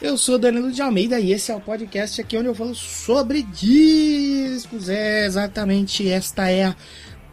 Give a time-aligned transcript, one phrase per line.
[0.00, 3.42] Eu sou Danilo de Almeida e esse é o podcast aqui onde eu falo sobre
[3.42, 4.88] discos.
[4.88, 6.76] É exatamente esta é a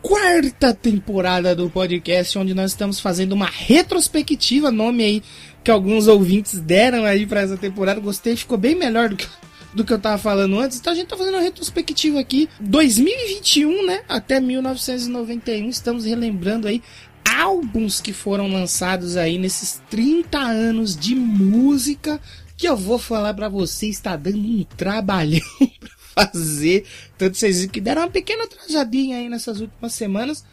[0.01, 5.23] quarta temporada do podcast onde nós estamos fazendo uma retrospectiva, nome aí
[5.63, 8.01] que alguns ouvintes deram aí para essa temporada.
[8.01, 9.27] Gostei, ficou bem melhor do que
[9.73, 10.77] do que eu tava falando antes.
[10.77, 15.69] Então a gente tá fazendo uma retrospectiva aqui, 2021, né, até 1991.
[15.69, 16.81] Estamos relembrando aí
[17.23, 22.19] álbuns que foram lançados aí nesses 30 anos de música
[22.57, 25.39] que eu vou falar pra vocês, está dando um trabalhão
[26.15, 26.85] pra fazer.
[27.17, 30.43] Tanto vocês que deram uma pequena atrasadinha aí nessas últimas semanas,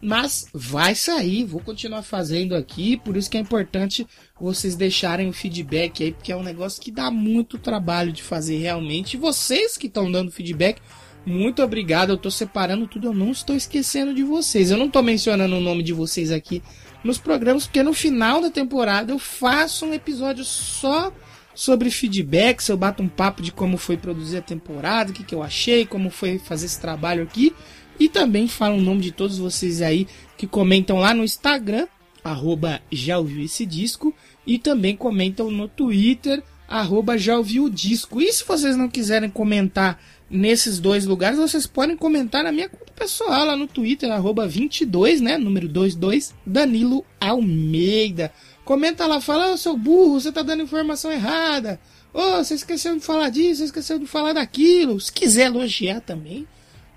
[0.00, 4.04] mas vai sair, vou continuar fazendo aqui, por isso que é importante
[4.40, 8.58] vocês deixarem o feedback aí, porque é um negócio que dá muito trabalho de fazer
[8.58, 9.14] realmente.
[9.14, 10.82] E vocês que estão dando feedback,
[11.24, 12.10] muito obrigado.
[12.10, 14.72] Eu tô separando tudo, eu não estou esquecendo de vocês.
[14.72, 16.60] Eu não tô mencionando o nome de vocês aqui
[17.04, 21.12] nos programas, porque no final da temporada eu faço um episódio só
[21.54, 22.68] sobre feedbacks.
[22.68, 25.86] Eu bato um papo de como foi produzir a temporada, o que, que eu achei,
[25.86, 27.54] como foi fazer esse trabalho aqui.
[27.98, 31.86] E também falo o nome de todos vocês aí que comentam lá no Instagram,
[32.24, 34.14] arroba já ouviu esse disco.
[34.46, 38.20] E também comentam no Twitter, arroba já ouviu o disco.
[38.20, 42.92] E se vocês não quiserem comentar nesses dois lugares, vocês podem comentar na minha conta
[42.92, 45.36] pessoal lá no Twitter, arroba 22, né?
[45.36, 48.32] Número 22, Danilo Almeida.
[48.64, 51.80] Comenta lá, fala, ô seu burro, você tá dando informação errada.
[52.14, 55.00] Ô, você esqueceu de falar disso, você esqueceu de falar daquilo.
[55.00, 56.46] Se quiser elogiar também,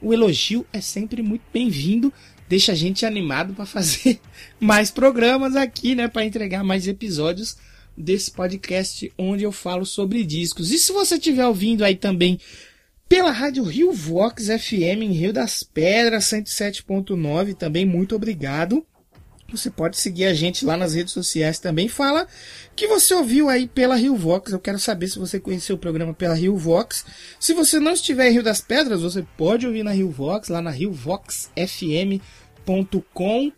[0.01, 2.13] o elogio é sempre muito bem-vindo.
[2.47, 4.19] Deixa a gente animado para fazer
[4.59, 6.07] mais programas aqui, né?
[6.07, 7.57] Para entregar mais episódios
[7.97, 10.71] desse podcast onde eu falo sobre discos.
[10.71, 12.39] E se você estiver ouvindo aí também
[13.07, 18.85] pela rádio Rio Vox FM em Rio das Pedras 107.9, também muito obrigado.
[19.55, 21.87] Você pode seguir a gente lá nas redes sociais também.
[21.87, 22.27] Fala
[22.75, 24.51] que você ouviu aí pela Rio Vox.
[24.51, 27.05] Eu quero saber se você conheceu o programa pela Rio Vox.
[27.39, 30.61] Se você não estiver em Rio das Pedras, você pode ouvir na Rio Vox, lá
[30.61, 32.21] na Rio Vox FM.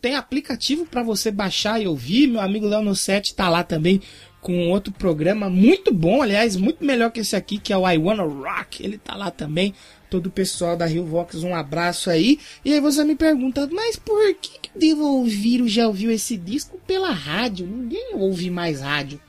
[0.02, 2.28] Tem aplicativo para você baixar e ouvir.
[2.28, 4.02] Meu amigo Léo Nossetti tá lá também
[4.42, 7.98] com outro programa muito bom, aliás, muito melhor que esse aqui, que é o I
[7.98, 8.84] Wanna Rock.
[8.84, 9.74] Ele tá lá também.
[10.10, 12.40] Todo o pessoal da Rio Vox, um abraço aí.
[12.64, 16.38] E aí você me pergunta, mas por que, que devo ouvir ou já ouviu esse
[16.38, 17.68] disco pela rádio?
[17.68, 19.20] Ninguém ouve mais rádio.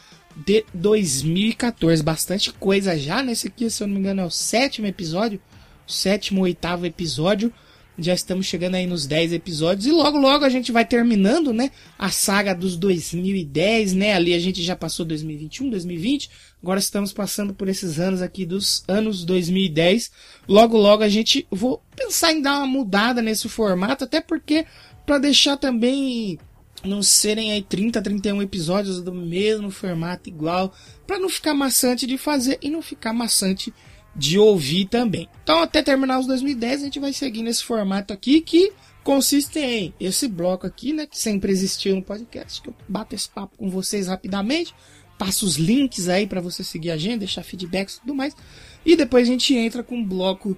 [0.45, 2.03] de 2014.
[2.03, 5.41] Bastante coisa já nesse aqui, se eu não me engano, é o sétimo episódio
[5.87, 7.51] sétimo, oitavo episódio.
[7.99, 11.71] Já estamos chegando aí nos 10 episódios e logo logo a gente vai terminando, né,
[11.97, 14.13] a saga dos 2010, né?
[14.13, 16.29] Ali a gente já passou 2021, 2020.
[16.61, 20.11] Agora estamos passando por esses anos aqui dos anos 2010.
[20.47, 24.65] Logo logo a gente vou pensar em dar uma mudada nesse formato, até porque
[25.03, 26.37] para deixar também
[26.83, 30.71] não serem aí 30, 31 episódios do mesmo formato igual,
[31.07, 33.96] para não ficar maçante de fazer e não ficar maçante de
[34.37, 35.29] ouvir também.
[35.43, 38.73] Então, até terminar os 2010, a gente vai seguir nesse formato aqui que
[39.03, 43.29] consiste em esse bloco aqui, né, que sempre existiu no podcast, que eu bato esse
[43.29, 44.75] papo com vocês rapidamente,
[45.17, 48.35] passo os links aí para você seguir a gente, deixar feedbacks e tudo mais.
[48.85, 50.57] E depois a gente entra com um bloco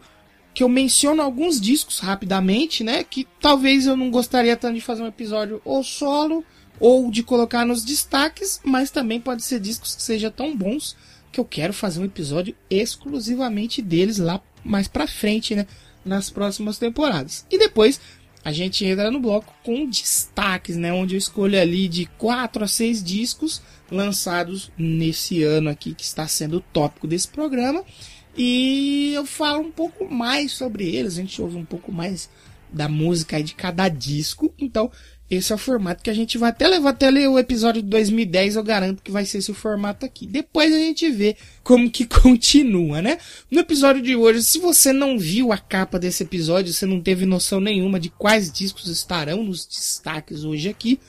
[0.52, 5.04] que eu menciono alguns discos rapidamente, né, que talvez eu não gostaria tanto de fazer
[5.04, 6.44] um episódio ou solo
[6.80, 10.96] ou de colocar nos destaques, mas também pode ser discos que sejam tão bons
[11.32, 15.66] que eu quero fazer um episódio exclusivamente deles lá mais pra frente, né?
[16.04, 17.46] Nas próximas temporadas.
[17.50, 18.00] E depois
[18.44, 20.94] a gente entra no bloco com destaques, né?
[20.94, 23.62] Onde eu escolho ali de 4 a 6 discos
[23.92, 27.84] lançados nesse ano aqui, que está sendo o tópico desse programa.
[28.38, 32.30] E eu falo um pouco mais sobre eles, a gente ouve um pouco mais
[32.72, 34.54] da música de cada disco.
[34.58, 34.92] Então,
[35.30, 37.88] esse é o formato que a gente vai até levar até ler o episódio de
[37.88, 40.26] 2010, eu garanto que vai ser esse o formato aqui.
[40.26, 43.20] Depois a gente vê como que continua, né?
[43.52, 47.28] No episódio de hoje, se você não viu a capa desse episódio, você não teve
[47.28, 51.00] noção nenhuma de quais discos estarão nos destaques hoje aqui,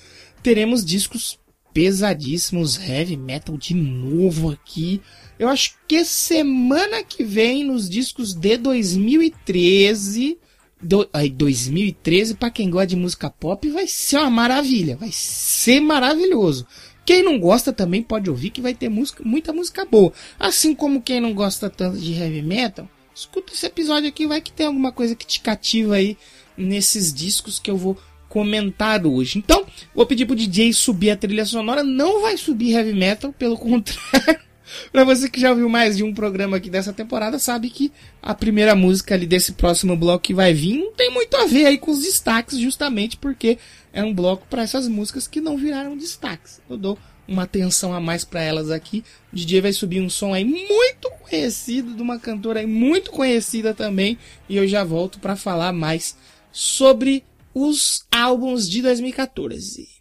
[0.43, 1.39] teremos discos
[1.73, 5.01] pesadíssimos, heavy metal de novo aqui.
[5.39, 10.37] Eu acho que semana que vem, nos discos de 2013,
[10.83, 14.97] do, aí, 2013, para quem gosta de música pop, vai ser uma maravilha.
[14.97, 16.67] Vai ser maravilhoso.
[17.05, 20.13] Quem não gosta também pode ouvir que vai ter música, muita música boa.
[20.39, 24.53] Assim como quem não gosta tanto de heavy metal, escuta esse episódio aqui, vai que
[24.53, 26.17] tem alguma coisa que te cativa aí
[26.57, 27.99] nesses discos que eu vou
[28.29, 29.39] comentar hoje.
[29.39, 31.83] Então, vou pedir pro DJ subir a trilha sonora.
[31.83, 34.41] Não vai subir heavy metal, pelo contrário.
[34.93, 38.35] Pra você que já ouviu mais de um programa aqui dessa temporada, sabe que a
[38.35, 41.79] primeira música ali desse próximo bloco que vai vir não tem muito a ver aí
[41.79, 43.59] com os destaques, justamente porque
[43.93, 46.61] é um bloco para essas músicas que não viraram destaques.
[46.69, 49.05] Eu dou uma atenção a mais para elas aqui.
[49.33, 53.73] O DJ vai subir um som aí muito conhecido, de uma cantora aí muito conhecida
[53.73, 54.19] também,
[54.49, 56.17] e eu já volto para falar mais
[56.53, 57.25] sobre
[57.55, 60.00] os álbuns de 2014.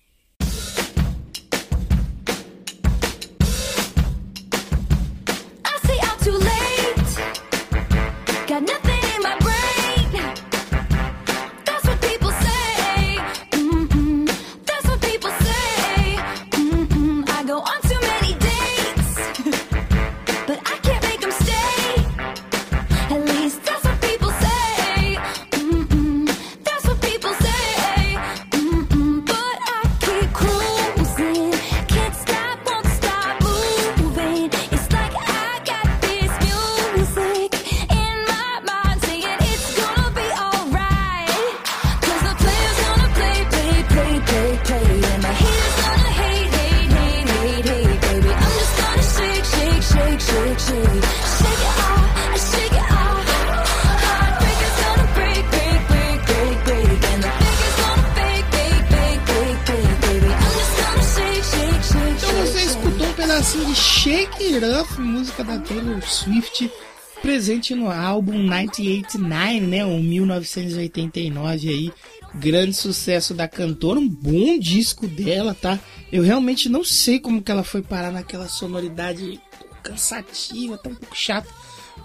[67.70, 71.92] Presente no álbum 1989, né, o 1989 aí,
[72.36, 75.80] grande sucesso da cantora, um bom disco dela, tá?
[76.12, 79.40] Eu realmente não sei como que ela foi parar naquela sonoridade
[79.84, 81.48] cansativa, tão um pouco chata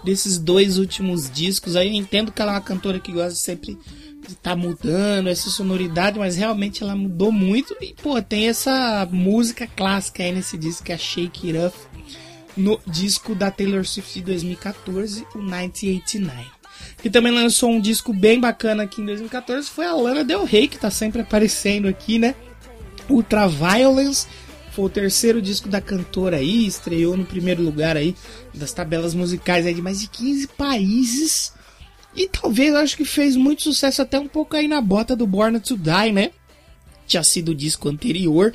[0.03, 1.75] desses dois últimos discos.
[1.75, 3.77] Aí eu entendo que ela é uma cantora que gosta sempre
[4.21, 9.07] de estar tá mudando essa sonoridade, mas realmente ela mudou muito e pô, tem essa
[9.11, 11.94] música clássica aí nesse disco que é Shake It Up
[12.55, 16.45] no disco da Taylor Swift de 2014, o 1989.
[17.01, 20.67] Que também lançou um disco bem bacana aqui em 2014 foi a Lana Del Rey,
[20.67, 22.35] que tá sempre aparecendo aqui, né?
[23.09, 24.27] Ultra Violence
[24.75, 28.13] foi o terceiro disco da cantora aí, estreou no primeiro lugar aí
[28.53, 31.53] das tabelas musicais aí de mais de 15 países.
[32.13, 35.59] E talvez acho que fez muito sucesso até um pouco aí na bota do Born
[35.61, 36.31] to Die, né?
[37.07, 38.53] Tinha sido o disco anterior.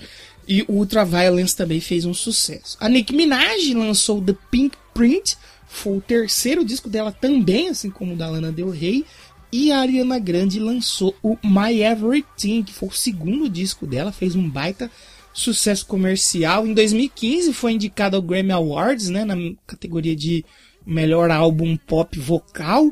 [0.50, 2.76] E o Ultraviolence também fez um sucesso.
[2.80, 5.38] A Nicki Minaj lançou The Pink Print,
[5.68, 9.06] foi o terceiro disco dela também, assim como o da Lana Del Rey.
[9.52, 14.34] E a Ariana Grande lançou o My Everything, que foi o segundo disco dela, fez
[14.34, 14.90] um baita
[15.32, 16.66] sucesso comercial.
[16.66, 19.36] Em 2015 foi indicado ao Grammy Awards, né, na
[19.68, 20.44] categoria de
[20.84, 22.90] melhor álbum pop vocal.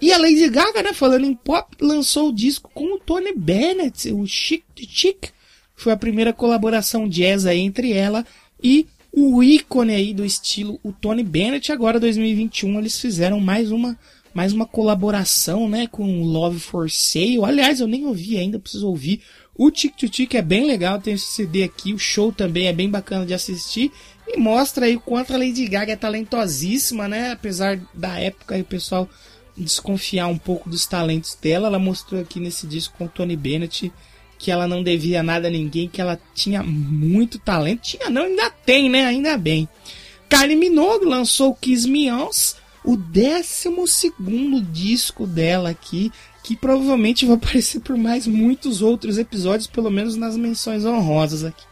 [0.00, 4.12] E a Lady Gaga, né, falando em pop, lançou o disco com o Tony Bennett,
[4.12, 5.30] o Chic Chic,
[5.76, 8.24] foi a primeira colaboração jazz aí entre ela
[8.62, 11.70] e o ícone aí do estilo, o Tony Bennett.
[11.70, 13.96] Agora, 2021, eles fizeram mais uma
[14.34, 17.42] mais uma colaboração, né, com Love for Sale.
[17.42, 19.22] Aliás, eu nem ouvi ainda, preciso ouvir.
[19.54, 21.94] O Tic Tic Tic é bem legal, tem esse CD aqui.
[21.94, 23.90] O show também é bem bacana de assistir
[24.28, 27.32] e mostra aí o quanto a Lady Gaga é talentosíssima, né?
[27.32, 29.08] Apesar da época aí o pessoal
[29.56, 33.90] desconfiar um pouco dos talentos dela, ela mostrou aqui nesse disco com o Tony Bennett
[34.38, 37.82] que ela não devia nada a ninguém, que ela tinha muito talento.
[37.82, 39.06] Tinha não, ainda tem, né?
[39.06, 39.68] Ainda bem.
[40.28, 44.12] Kylie Minogue lançou Kiss Me Ons, o 12
[44.70, 46.12] disco dela aqui,
[46.42, 51.64] que provavelmente vai aparecer por mais muitos outros episódios, pelo menos nas menções honrosas aqui.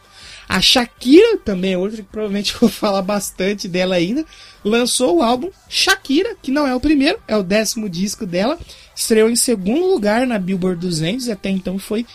[0.47, 4.25] A Shakira, também é outra que provavelmente vou falar bastante dela ainda,
[4.63, 8.57] lançou o álbum Shakira, que não é o primeiro, é o décimo disco dela.
[8.95, 12.05] Estreou em segundo lugar na Billboard 200 e até então foi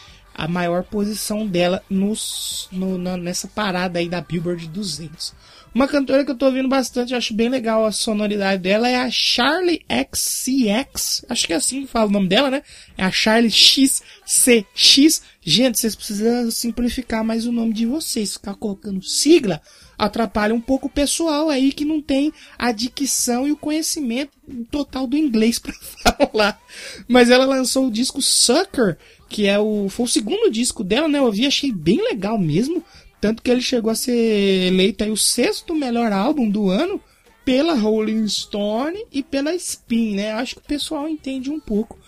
[0.40, 5.34] a maior posição dela nos, no, na, nessa parada aí da Billboard 200.
[5.74, 9.10] Uma cantora que eu tô ouvindo bastante, acho bem legal a sonoridade dela, é a
[9.10, 11.26] Charlie XCX.
[11.28, 12.62] Acho que é assim que fala o nome dela, né?
[12.96, 15.22] É a Charlie XCX.
[15.42, 18.32] Gente, vocês precisam simplificar mais o nome de vocês.
[18.32, 19.60] Ficar colocando sigla
[20.00, 24.32] atrapalha um pouco o pessoal aí que não tem a dicção e o conhecimento
[24.70, 26.60] total do inglês para falar.
[27.06, 28.96] Mas ela lançou o disco Sucker,
[29.30, 31.20] que é o foi o segundo disco dela, né?
[31.20, 32.84] Eu ouvi, achei bem legal mesmo.
[33.20, 37.00] Tanto que ele chegou a ser eleito aí o sexto melhor álbum do ano
[37.44, 40.32] pela Rolling Stone e pela Spin, né?
[40.32, 41.98] Acho que o pessoal entende um pouco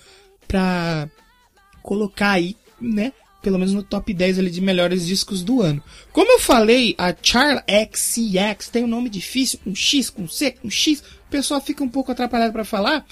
[0.48, 1.08] pra
[1.82, 3.12] colocar aí, né?
[3.40, 5.82] Pelo menos no top 10 ali de melhores discos do ano.
[6.12, 7.62] Como eu falei, a Charlie
[7.92, 11.00] XCX tem um nome difícil, com X, com C, com X.
[11.00, 13.04] O pessoal fica um pouco atrapalhado para falar.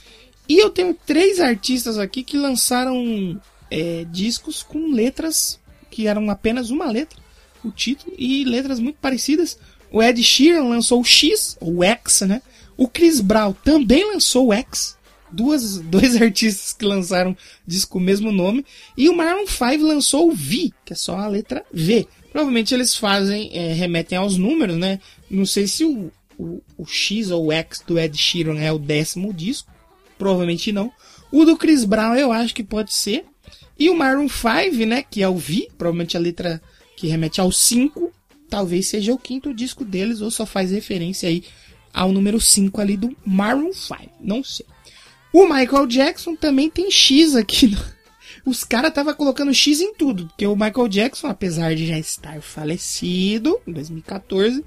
[0.49, 3.41] E eu tenho três artistas aqui que lançaram
[3.71, 5.59] é, discos com letras
[5.91, 7.19] que eram apenas uma letra
[7.65, 9.59] o título e letras muito parecidas.
[9.91, 12.43] O Ed Sheeran lançou o X, ou X, né?
[12.77, 14.97] O Chris Brown também lançou o X.
[15.31, 17.37] Duas, dois artistas que lançaram
[17.67, 18.65] disco com o mesmo nome.
[18.97, 22.07] E o Maroon 5 lançou o V, que é só a letra V.
[22.33, 25.01] Provavelmente eles fazem, é, remetem aos números, né?
[25.29, 28.79] Não sei se o, o, o X ou o X do Ed Sheeran é o
[28.79, 29.71] décimo disco.
[30.17, 30.93] Provavelmente não.
[31.33, 33.25] O do Chris Brown eu acho que pode ser.
[33.81, 35.03] E o Maroon 5, né?
[35.03, 36.61] Que é o V, provavelmente a letra
[36.99, 38.13] que remete ao 5,
[38.51, 41.43] talvez seja o quinto disco deles, ou só faz referência aí
[41.91, 44.67] ao número 5 ali do Maroon 5, não sei.
[45.33, 47.69] O Michael Jackson também tem X aqui.
[47.69, 47.79] No...
[48.45, 52.41] Os caras estavam colocando X em tudo, porque o Michael Jackson, apesar de já estar
[52.43, 54.63] falecido em 2014,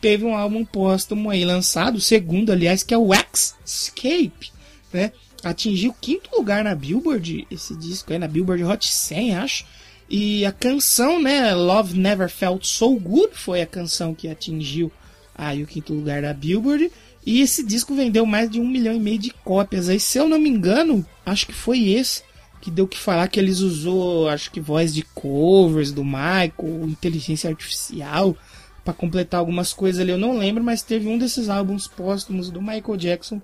[0.00, 4.52] teve um álbum póstumo aí lançado, o segundo, aliás, que é o X Escape,
[4.92, 5.12] né?
[5.48, 9.64] Atingiu quinto lugar na Billboard, esse disco aí, na Billboard Hot 100, acho.
[10.10, 14.90] E a canção, né, Love Never Felt So Good, foi a canção que atingiu
[15.34, 16.90] aí o quinto lugar da Billboard.
[17.24, 19.88] E esse disco vendeu mais de um milhão e meio de cópias.
[19.88, 22.22] Aí, se eu não me engano, acho que foi esse
[22.60, 27.48] que deu que falar que eles usou, acho que voz de covers do Michael, inteligência
[27.48, 28.36] artificial
[28.84, 30.10] para completar algumas coisas ali.
[30.10, 33.40] Eu não lembro, mas teve um desses álbuns póstumos do Michael Jackson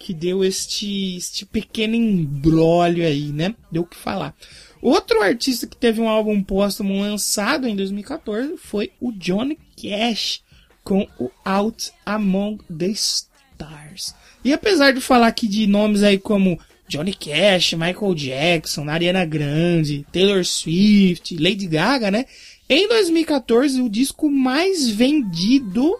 [0.00, 3.54] que deu este, este pequeno embrólio aí, né?
[3.70, 4.34] Deu o que falar.
[4.80, 10.42] Outro artista que teve um álbum póstumo lançado em 2014 foi o Johnny Cash
[10.82, 14.14] com o Out Among the Stars.
[14.42, 20.06] E apesar de falar aqui de nomes aí como Johnny Cash, Michael Jackson, Ariana Grande,
[20.10, 22.24] Taylor Swift, Lady Gaga, né?
[22.66, 25.94] Em 2014, o disco mais vendido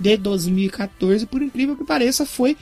[0.00, 2.56] de 2014, por incrível que pareça, foi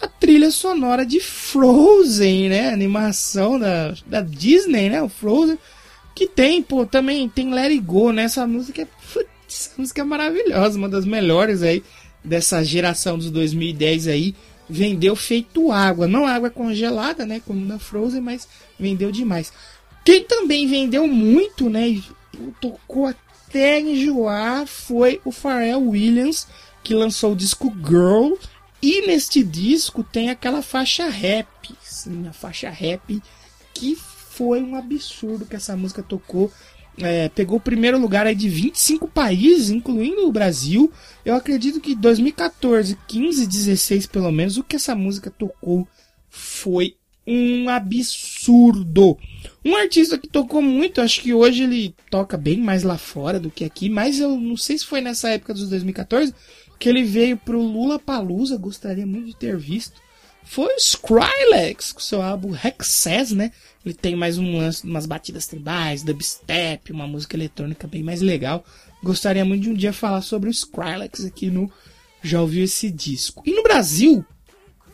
[0.00, 2.70] a trilha sonora de Frozen, né?
[2.70, 5.02] A animação da, da Disney, né?
[5.02, 5.58] O Frozen.
[6.14, 8.24] Que tem, pô, também tem Let It Go, né?
[8.24, 8.88] Essa música é,
[9.48, 11.82] essa música é maravilhosa, uma das melhores aí
[12.24, 14.34] dessa geração dos 2010 aí.
[14.68, 16.06] Vendeu feito água.
[16.06, 17.42] Não água congelada, né?
[17.44, 19.52] Como na Frozen, mas vendeu demais.
[20.04, 21.88] Quem também vendeu muito, né?
[21.88, 22.04] E
[22.60, 26.46] tocou até enjoar foi o Pharrell Williams,
[26.82, 28.34] que lançou o disco Girl
[28.82, 31.48] e neste disco tem aquela faixa rap,
[31.82, 33.22] sim, a faixa rap
[33.74, 36.50] que foi um absurdo que essa música tocou.
[36.98, 40.90] É, pegou o primeiro lugar aí de 25 países, incluindo o Brasil.
[41.24, 45.86] Eu acredito que 2014, 15, 16 pelo menos, o que essa música tocou
[46.28, 46.96] foi
[47.26, 49.16] um absurdo.
[49.64, 53.50] Um artista que tocou muito, acho que hoje ele toca bem mais lá fora do
[53.50, 56.34] que aqui, mas eu não sei se foi nessa época dos 2014
[56.80, 60.00] que ele veio pro Lula Palusa, gostaria muito de ter visto,
[60.42, 63.52] foi o Skrillex, com seu álbum Hexes, né?
[63.84, 68.64] Ele tem mais um lance, umas batidas tribais, dubstep, uma música eletrônica bem mais legal.
[69.04, 71.70] Gostaria muito de um dia falar sobre o Skrillex aqui no
[72.22, 73.42] Já Ouviu Esse Disco.
[73.44, 74.24] E no Brasil,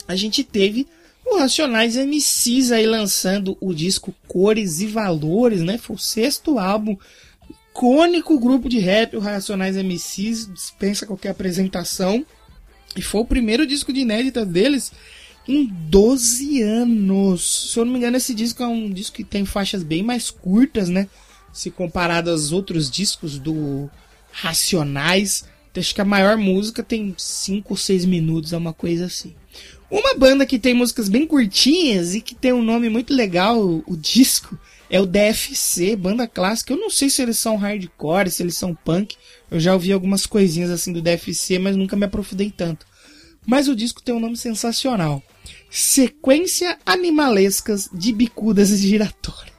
[0.09, 0.89] a gente teve
[1.25, 5.79] o Racionais MCs aí lançando o disco Cores e Valores, né?
[5.79, 6.97] Foi o sexto álbum
[7.77, 12.25] icônico grupo de rap, o Racionais MCs, dispensa qualquer apresentação.
[12.97, 14.91] E foi o primeiro disco de inédita deles
[15.47, 17.71] em 12 anos.
[17.71, 20.31] Se eu não me engano, esse disco é um disco que tem faixas bem mais
[20.31, 21.07] curtas, né?
[21.53, 23.91] Se comparado aos outros discos do
[24.33, 25.45] Racionais.
[25.77, 29.35] Acho que a maior música tem 5 ou 6 minutos, é uma coisa assim.
[29.91, 33.95] Uma banda que tem músicas bem curtinhas e que tem um nome muito legal, o
[33.95, 36.73] disco, é o DFC, banda clássica.
[36.73, 39.17] Eu não sei se eles são hardcore, se eles são punk.
[39.51, 42.87] Eu já ouvi algumas coisinhas assim do DFC, mas nunca me aprofundei tanto.
[43.47, 45.23] Mas o disco tem um nome sensacional.
[45.71, 49.55] Sequência Animalescas de Bicudas Giratórias.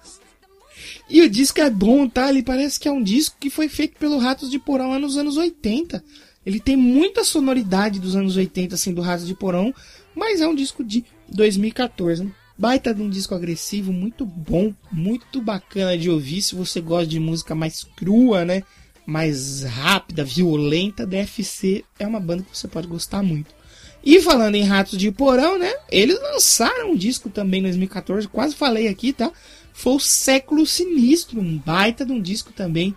[1.09, 2.29] E o disco é bom, tá?
[2.29, 5.17] Ele parece que é um disco que foi feito pelo Ratos de Porão lá nos
[5.17, 6.03] anos 80.
[6.45, 9.73] Ele tem muita sonoridade dos anos 80, assim, do Ratos de Porão,
[10.13, 12.29] mas é um disco de 2014.
[12.57, 16.41] Baita de um disco agressivo, muito bom, muito bacana de ouvir.
[16.41, 18.63] Se você gosta de música mais crua, né?
[19.05, 23.55] Mais rápida, violenta, DFC é uma banda que você pode gostar muito.
[24.03, 25.71] E falando em Ratos de Porão, né?
[25.89, 29.31] Eles lançaram um disco também em 2014, quase falei aqui, tá?
[29.71, 32.95] Foi o Século Sinistro, um baita de um disco também.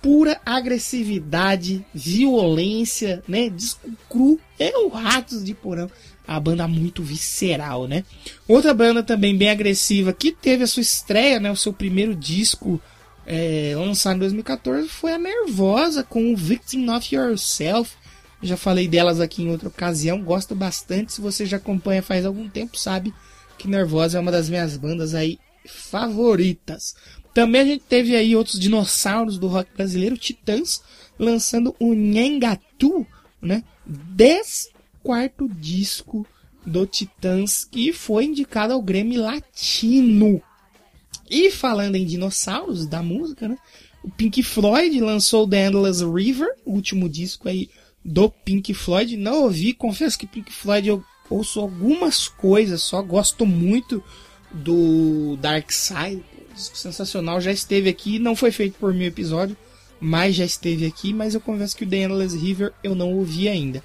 [0.00, 3.48] Pura agressividade, violência, né?
[3.48, 4.38] Disco cru.
[4.58, 5.90] É o Ratos de Porão.
[6.26, 8.04] A banda muito visceral, né?
[8.48, 11.50] Outra banda também bem agressiva que teve a sua estreia, né?
[11.50, 12.80] O seu primeiro disco
[13.24, 17.96] é, lançado em 2014 foi a Nervosa com o Victim of Yourself
[18.42, 21.12] já falei delas aqui em outra ocasião, gosto bastante.
[21.12, 23.12] Se você já acompanha faz algum tempo, sabe
[23.58, 26.94] que Nervosa é uma das minhas bandas aí favoritas.
[27.32, 30.82] Também a gente teve aí outros dinossauros do rock brasileiro, Titãs,
[31.18, 33.06] lançando o Nhengatu,
[33.40, 33.62] né?
[33.86, 34.68] 10
[35.06, 36.26] quarto disco
[36.66, 40.42] do Titãs que foi indicado ao Grêmio Latino.
[41.30, 43.56] E falando em dinossauros da música, né?
[44.02, 47.70] O Pink Floyd lançou The Endless River, o último disco aí
[48.04, 49.16] do Pink Floyd.
[49.16, 54.02] Não ouvi, confesso que Pink Floyd eu ouço algumas coisas, só gosto muito
[54.50, 56.24] do Dark Side.
[56.52, 59.56] Disco sensacional, já esteve aqui, não foi feito por mil episódio,
[60.00, 63.48] mas já esteve aqui, mas eu confesso que o The Endless River eu não ouvi
[63.48, 63.84] ainda.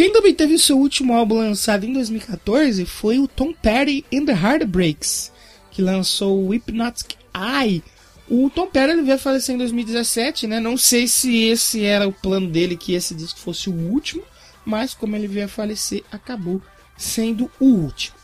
[0.00, 4.24] Quem também teve o seu último álbum lançado em 2014 foi o Tom Petty and
[4.24, 5.30] the Heartbreaks,
[5.70, 7.82] que lançou o Hypnotic Eye,
[8.26, 10.58] o Tom Petty ele veio falecer em 2017, né?
[10.58, 14.22] Não sei se esse era o plano dele, que esse disco fosse o último,
[14.64, 16.62] mas como ele veio a falecer, acabou
[16.96, 18.16] sendo o último.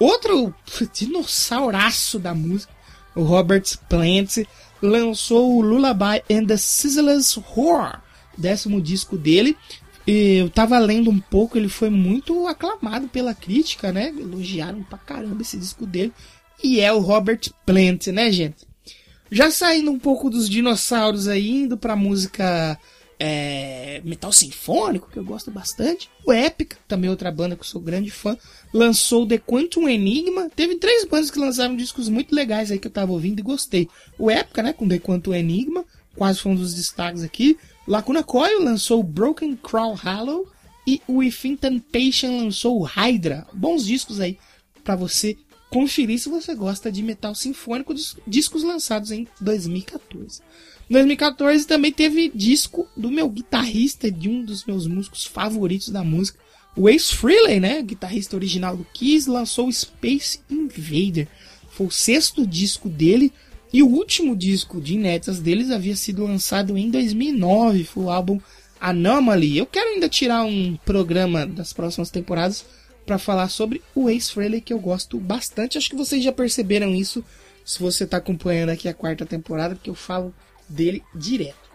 [0.00, 0.52] Outro
[0.92, 2.72] dinossauraço da música,
[3.14, 4.38] o Robert Plant,
[4.82, 8.00] lançou o Lullaby and the Sizzlers Horror,
[8.36, 9.56] décimo disco dele.
[10.06, 14.08] Eu tava lendo um pouco, ele foi muito aclamado pela crítica, né?
[14.08, 16.12] Elogiaram pra caramba esse disco dele.
[16.62, 18.66] E é o Robert Plant, né, gente?
[19.30, 22.78] Já saindo um pouco dos dinossauros aí, indo pra música
[23.18, 26.10] é, metal sinfônico, que eu gosto bastante.
[26.26, 28.36] O Epica, também outra banda que eu sou grande fã,
[28.74, 30.50] lançou The Quantum Enigma.
[30.54, 33.88] Teve três bandas que lançaram discos muito legais aí que eu tava ouvindo e gostei.
[34.18, 35.84] O Epica, né, com The Quantum Enigma,
[36.16, 37.56] quase foi um dos destaques aqui.
[37.86, 40.46] Lacuna Coil lançou Broken Crow Hollow
[40.86, 43.46] e o Within Temptation lançou Hydra.
[43.52, 44.38] Bons discos aí
[44.84, 45.36] para você
[45.70, 47.94] conferir se você gosta de metal sinfônico,
[48.26, 50.40] discos lançados em 2014.
[50.88, 56.04] Em 2014 também teve disco do meu guitarrista, de um dos meus músicos favoritos da
[56.04, 56.38] música,
[56.76, 57.82] o Ace Frehley, né?
[57.82, 61.28] Guitarrista original do Kiss, lançou Space Invader.
[61.70, 63.32] Foi o sexto disco dele
[63.72, 67.84] e o último disco de inéditas deles havia sido lançado em 2009.
[67.84, 68.38] Foi o álbum
[68.80, 69.56] Anomaly.
[69.56, 72.66] Eu quero ainda tirar um programa das próximas temporadas
[73.06, 75.78] para falar sobre o Ace Frehley, que eu gosto bastante.
[75.78, 77.24] Acho que vocês já perceberam isso
[77.64, 80.34] se você está acompanhando aqui a quarta temporada, porque eu falo
[80.68, 81.70] dele direto.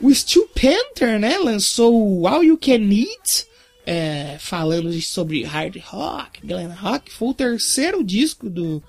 [0.00, 3.46] O Steel Panther, né, lançou o All You Can Eat,
[3.86, 7.12] é, falando sobre hard rock, glam rock.
[7.12, 8.82] Foi o terceiro disco do,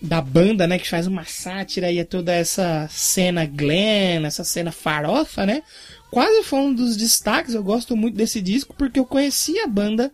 [0.00, 4.70] da banda, né, que faz uma sátira e é toda essa cena glam, essa cena
[4.70, 5.62] farofa, né.
[6.10, 10.10] Quase foi um dos destaques, eu gosto muito desse disco porque eu conheci a banda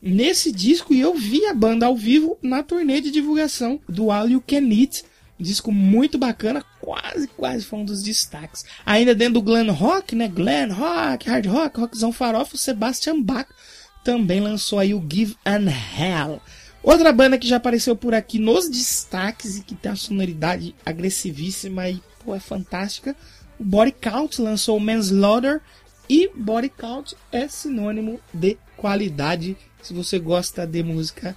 [0.00, 4.28] nesse disco e eu vi a banda ao vivo na turnê de divulgação do All
[4.28, 5.04] You Can Eat.
[5.38, 8.62] Disco muito bacana, quase, quase foi um dos destaques.
[8.84, 10.28] Ainda dentro do glam rock, né?
[10.28, 13.48] Glam rock, hard rock, rockzão farofa, o Sebastian Bach
[14.04, 15.66] também lançou aí o Give and
[15.98, 16.42] Hell.
[16.82, 21.88] Outra banda que já apareceu por aqui nos destaques e que tem uma sonoridade agressivíssima
[21.88, 23.14] e pô, é fantástica.
[23.58, 25.60] O Body Count lançou Manslaughter
[26.08, 31.36] e Body Count é sinônimo de qualidade se você gosta de música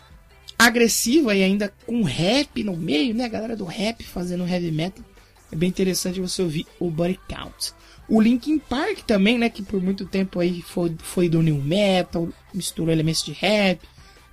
[0.58, 3.26] agressiva e ainda com rap no meio, né?
[3.26, 5.04] A galera do rap fazendo heavy metal.
[5.52, 7.74] É bem interessante você ouvir o Body Count.
[8.08, 9.50] O Linkin Park também, né?
[9.50, 13.80] Que por muito tempo aí foi, foi do new metal, misturou elementos de rap,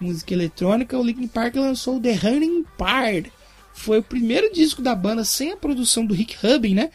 [0.00, 0.98] música eletrônica.
[0.98, 3.30] O Linkin Park lançou The Running Part.
[3.72, 6.90] Foi o primeiro disco da banda sem a produção do Rick Rubin, né?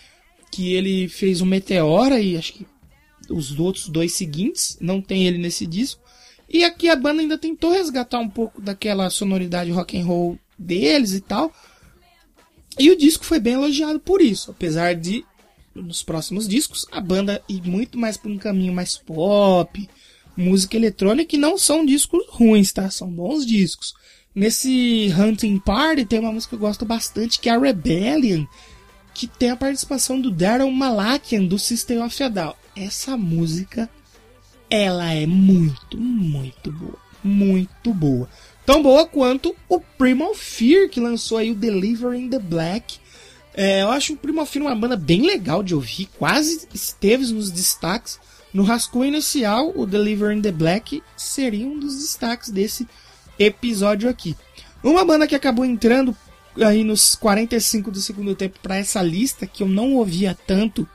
[0.52, 2.68] Que ele fez o Meteora e acho que
[3.30, 4.78] os outros dois seguintes.
[4.82, 6.02] Não tem ele nesse disco.
[6.50, 11.13] E aqui a banda ainda tentou resgatar um pouco daquela sonoridade rock and roll deles
[11.13, 11.52] e tal.
[12.78, 15.24] E o disco foi bem elogiado por isso, apesar de
[15.74, 19.89] nos próximos discos a banda ir muito mais por um caminho mais pop,
[20.36, 22.89] música eletrônica, que não são discos ruins, tá?
[22.89, 23.93] São bons discos.
[24.34, 28.45] Nesse Hunting Party tem uma música que eu gosto bastante, que é a Rebellion,
[29.13, 32.54] que tem a participação do Daryl Malakian do System of a Down.
[32.76, 33.89] Essa música,
[34.69, 37.00] ela é muito, muito boa.
[37.24, 38.30] Muito boa.
[38.65, 42.98] Tão boa quanto o Primal Fear, que lançou aí o Delivering the Black.
[43.54, 47.50] É, eu acho o Primal Fear uma banda bem legal de ouvir, quase esteve nos
[47.50, 48.19] destaques.
[48.56, 52.88] No rascunho inicial, o Delivering the Black seria um dos destaques desse
[53.38, 54.34] episódio aqui.
[54.82, 56.15] Uma banda que acabou entrando
[56.62, 60.88] aí nos 45 do segundo tempo para essa lista, que eu não ouvia tanto,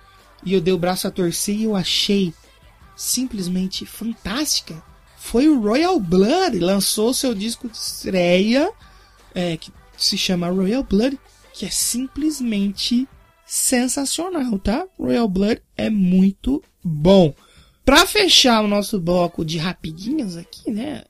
[0.43, 2.33] e eu dei o braço a torcer e eu achei
[2.97, 4.83] simplesmente fantástica,
[5.19, 6.59] foi o Royal Blood.
[6.61, 8.73] Lançou seu disco de estreia,
[9.35, 11.21] é, que se chama Royal Blood,
[11.53, 13.07] que é simplesmente
[13.45, 14.87] sensacional, tá?
[14.99, 17.35] Royal Blood é muito bom.
[17.85, 21.05] Para fechar o nosso bloco de rapidinhas aqui, né?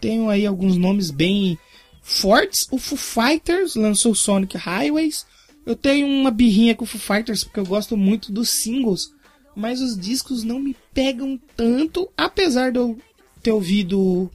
[0.00, 1.58] Tenho aí alguns nomes bem
[2.02, 2.66] fortes.
[2.70, 5.26] O Foo Fighters lançou Sonic Highways.
[5.64, 9.12] Eu tenho uma birrinha com o Foo Fighters porque eu gosto muito dos singles,
[9.54, 12.96] mas os discos não me pegam tanto, apesar de eu
[13.42, 14.30] ter ouvido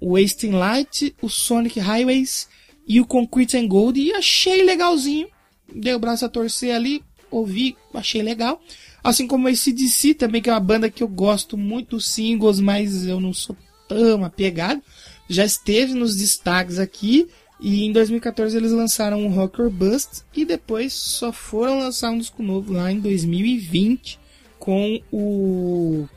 [0.00, 2.48] o Wasting Light, o Sonic Highways
[2.86, 5.28] e o Concrete and Gold e achei legalzinho.
[5.74, 8.62] Dei o braço a torcer ali, ouvi, achei legal.
[9.06, 12.58] Assim como o ACDC também, que é uma banda que eu gosto muito dos singles,
[12.58, 13.56] mas eu não sou
[13.88, 14.82] tão apegado.
[15.28, 17.28] Já esteve nos destaques aqui.
[17.60, 20.22] E em 2014 eles lançaram o Rock or Bust.
[20.34, 24.18] E depois só foram lançar um disco novo lá em 2020.
[24.58, 26.08] Com o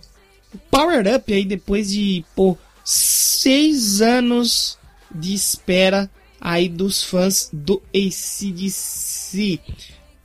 [0.72, 4.80] Power Up aí depois de pô, seis anos
[5.14, 6.10] de espera
[6.42, 9.60] aí dos fãs do ACDC.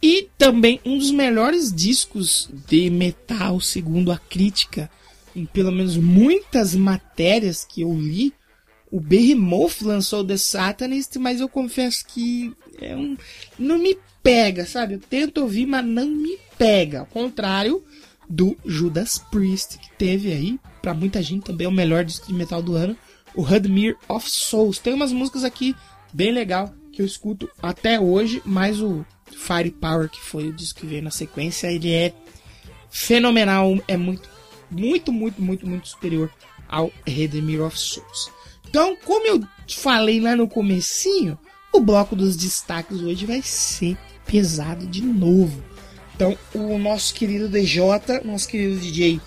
[0.04, 4.90] E também um dos melhores discos de metal, segundo a crítica,
[5.34, 8.30] em pelo menos muitas matérias que eu li.
[8.92, 13.16] O Behemoth lançou The Satanist, mas eu confesso que é um,
[13.58, 14.92] não me pega, sabe?
[14.92, 17.00] Eu tento ouvir, mas não me pega.
[17.00, 17.82] Ao contrário
[18.28, 22.62] do Judas Priest, que teve aí, para muita gente também, o melhor disco de metal
[22.62, 22.94] do ano,
[23.34, 24.78] o Hudmere of Souls.
[24.78, 25.74] Tem umas músicas aqui
[26.12, 29.02] bem legal que eu escuto até hoje, mas o
[29.36, 32.12] Firepower, que foi o disco que veio na sequência, ele é
[32.90, 34.28] fenomenal, é muito,
[34.70, 36.30] muito, muito, muito, muito superior
[36.68, 38.30] ao Redemir of Souls.
[38.68, 41.38] Então, como eu falei lá no comecinho,
[41.72, 45.62] o bloco dos destaques hoje vai ser pesado de novo.
[46.14, 47.82] Então, o nosso querido DJ,
[48.24, 49.20] nosso querido DJ,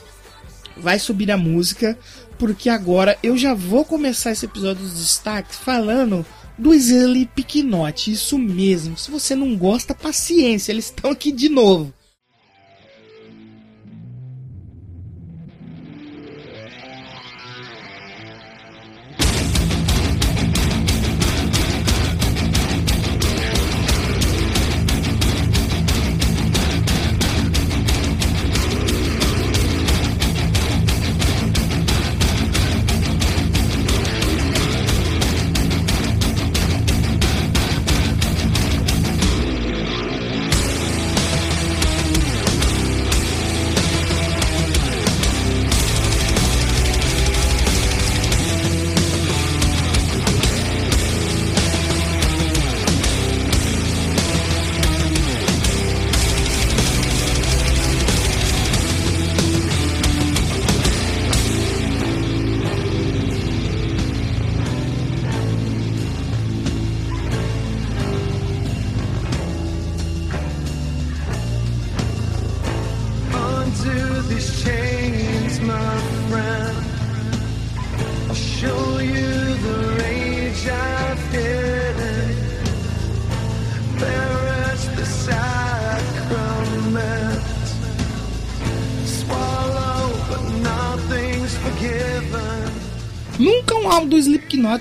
[0.77, 1.97] vai subir a música,
[2.37, 6.25] porque agora eu já vou começar esse episódio dos destaques falando
[6.57, 8.11] do Slipknot.
[8.11, 8.97] Isso mesmo.
[8.97, 11.93] Se você não gosta, paciência, eles estão aqui de novo.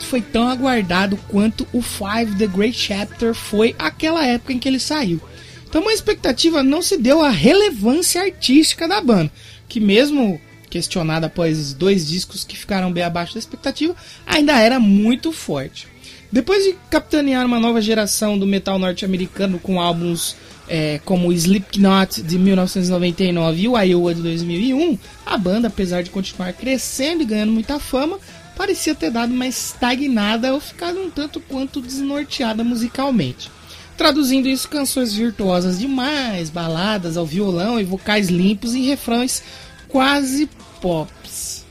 [0.05, 4.81] Foi tão aguardado quanto o Five The Great Chapter foi aquela época em que ele
[4.81, 5.21] saiu.
[5.69, 9.31] Então uma expectativa não se deu à relevância artística da banda,
[9.69, 13.95] que mesmo questionada após dois discos que ficaram bem abaixo da expectativa,
[14.27, 15.89] ainda era muito forte.
[16.31, 20.37] Depois de capitanear uma nova geração do metal norte-americano com álbuns
[20.69, 26.53] é, como Slipknot de 1999 e o Iowa de 2001, a banda, apesar de continuar
[26.53, 28.19] crescendo e ganhando muita fama,
[28.57, 33.51] parecia ter dado uma estagnada ou ficado um tanto quanto desnorteada musicalmente.
[33.97, 39.43] Traduzindo isso, canções virtuosas demais, baladas ao violão e vocais limpos e refrões
[39.89, 40.49] quase
[40.81, 41.65] pops.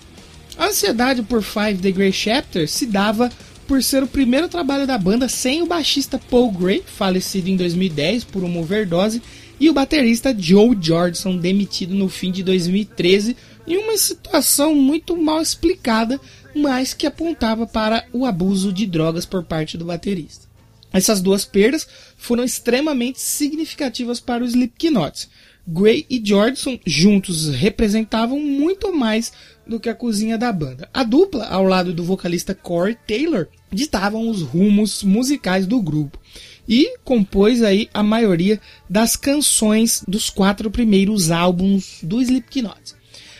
[0.57, 3.29] A ansiedade por Five The Grey Chapter se dava
[3.67, 8.23] por ser o primeiro trabalho da banda sem o baixista Paul Gray, falecido em 2010
[8.23, 9.21] por uma overdose,
[9.59, 13.35] e o baterista Joe Jordison, demitido no fim de 2013,
[13.67, 16.19] em uma situação muito mal explicada,
[16.55, 20.47] mas que apontava para o abuso de drogas por parte do baterista.
[20.93, 25.27] Essas duas perdas foram extremamente significativas para o Slipknot.
[25.67, 29.33] Gray e Jordison juntos representavam muito mais
[29.67, 30.87] do que a cozinha da banda.
[30.93, 36.19] A dupla, ao lado do vocalista Corey Taylor, ditavam os rumos musicais do grupo
[36.67, 42.95] e compôs aí a maioria das canções dos quatro primeiros álbuns do Slipknot.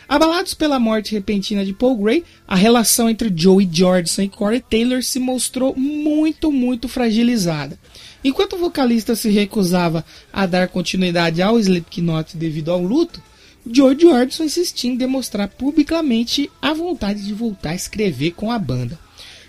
[0.07, 5.03] Abalados pela morte repentina de Paul Gray, a relação entre Joey Jordison e Corey Taylor
[5.03, 7.79] se mostrou muito, muito fragilizada.
[8.23, 13.21] Enquanto o vocalista se recusava a dar continuidade ao Slipknot devido ao luto,
[13.65, 18.99] Joey Jordison insistia em demonstrar publicamente a vontade de voltar a escrever com a banda.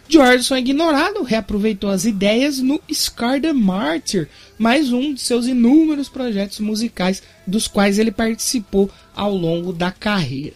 [0.08, 6.60] Jordison, ignorado, reaproveitou as ideias no Scar the Martyr, mais um de seus inúmeros projetos
[6.60, 10.54] musicais dos quais ele participou ao longo da carreira.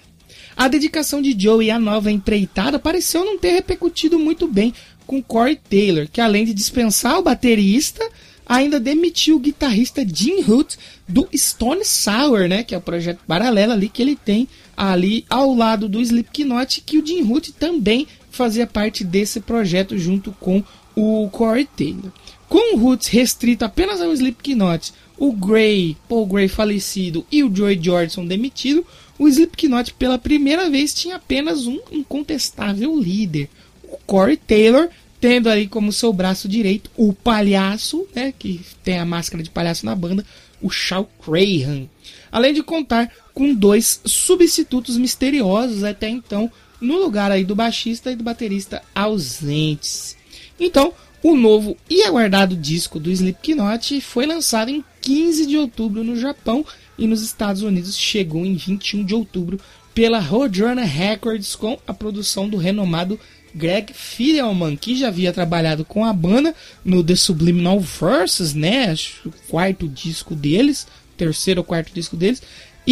[0.57, 4.73] A dedicação de Joey à nova empreitada pareceu não ter repercutido muito bem
[5.05, 8.09] com Corey Taylor, que além de dispensar o baterista,
[8.47, 10.77] ainda demitiu o guitarrista Jim Hoot
[11.09, 15.55] do Stone Sour, né, que é o projeto paralelo ali que ele tem ali ao
[15.55, 18.07] lado do Slipknot, que o Jim Hoot também
[18.41, 20.65] fazia parte desse projeto junto com
[20.97, 22.11] o Corey Taylor.
[22.49, 27.79] Com o Roots restrito apenas ao Slipknot, o Gray, Paul Gray falecido e o Joey
[27.79, 28.83] Jordison demitido,
[29.19, 33.51] o Slipknot pela primeira vez tinha apenas um incontestável líder,
[33.85, 34.89] o Corey Taylor,
[35.21, 39.85] tendo aí como seu braço direito o palhaço, né, que tem a máscara de palhaço
[39.85, 40.25] na banda,
[40.63, 41.87] o Shaw Crahan.
[42.33, 48.17] Além de contar com dois substitutos misteriosos até então no lugar aí do baixista e
[48.17, 50.17] do baterista ausentes.
[50.59, 56.17] Então, o novo e aguardado disco do Slipknot foi lançado em 15 de outubro no
[56.17, 56.65] Japão
[56.97, 59.61] e nos Estados Unidos chegou em 21 de outubro
[59.95, 63.19] pela Roadrunner Records com a produção do renomado
[63.55, 68.95] Greg Fidelman, que já havia trabalhado com a banda no The Subliminal Verses, né?
[69.27, 72.43] O quarto disco deles, terceiro ou quarto disco deles,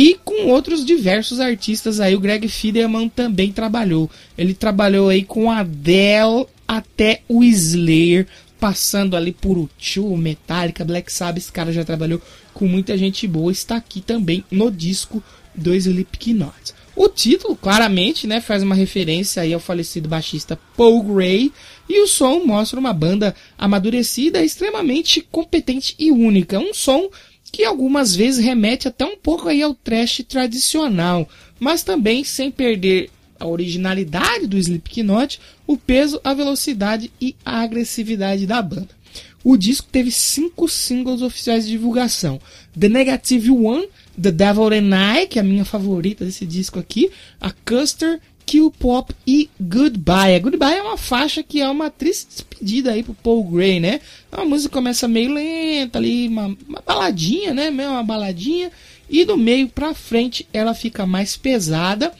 [0.01, 4.09] e com outros diversos artistas aí, o Greg Fidelman também trabalhou.
[4.39, 8.25] Ele trabalhou aí com a Adele até o Slayer,
[8.61, 12.23] passando ali por o Chu, Metallica, Black Sabbath, esse cara já trabalhou
[12.55, 15.21] com muita gente boa, está aqui também no disco
[15.53, 16.79] do Slipknot.
[16.95, 21.53] O título, claramente, né, faz uma referência aí ao falecido baixista Paul Gray,
[21.89, 26.57] e o som mostra uma banda amadurecida, extremamente competente e única.
[26.57, 27.09] Um som
[27.51, 33.11] que algumas vezes remete até um pouco aí ao trash tradicional, mas também sem perder
[33.39, 38.99] a originalidade do Slipknot, o peso, a velocidade e a agressividade da banda.
[39.45, 42.41] O disco teve cinco singles oficiais de divulgação:
[42.79, 43.89] The Negative One,
[44.21, 48.71] The Devil and I, que é a minha favorita desse disco aqui, a Custer Kill
[48.71, 50.41] Pop e Goodbye.
[50.41, 54.01] Goodbye é uma faixa que é uma triste despedida aí pro Paul Gray, né?
[54.33, 57.71] A música começa meio lenta ali, uma, uma baladinha, né?
[57.71, 58.73] Meio uma baladinha.
[59.11, 62.11] E do meio pra frente ela fica mais pesada.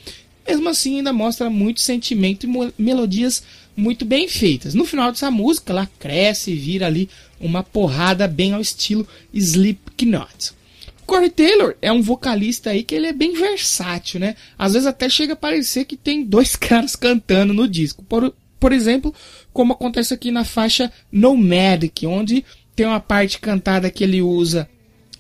[0.47, 3.43] Mesmo assim, ainda mostra muito sentimento e melodias
[3.75, 4.75] muito bem feitas.
[4.75, 7.09] No final dessa música, ela cresce e vira ali
[7.41, 10.58] uma porrada bem ao estilo Slipknot.
[11.09, 14.37] Corey Taylor é um vocalista aí que ele é bem versátil, né?
[14.59, 18.05] Às vezes até chega a parecer que tem dois caras cantando no disco.
[18.05, 19.15] Por, por exemplo,
[19.51, 22.45] como acontece aqui na faixa Nomadic, onde
[22.77, 24.69] tem uma parte cantada que ele usa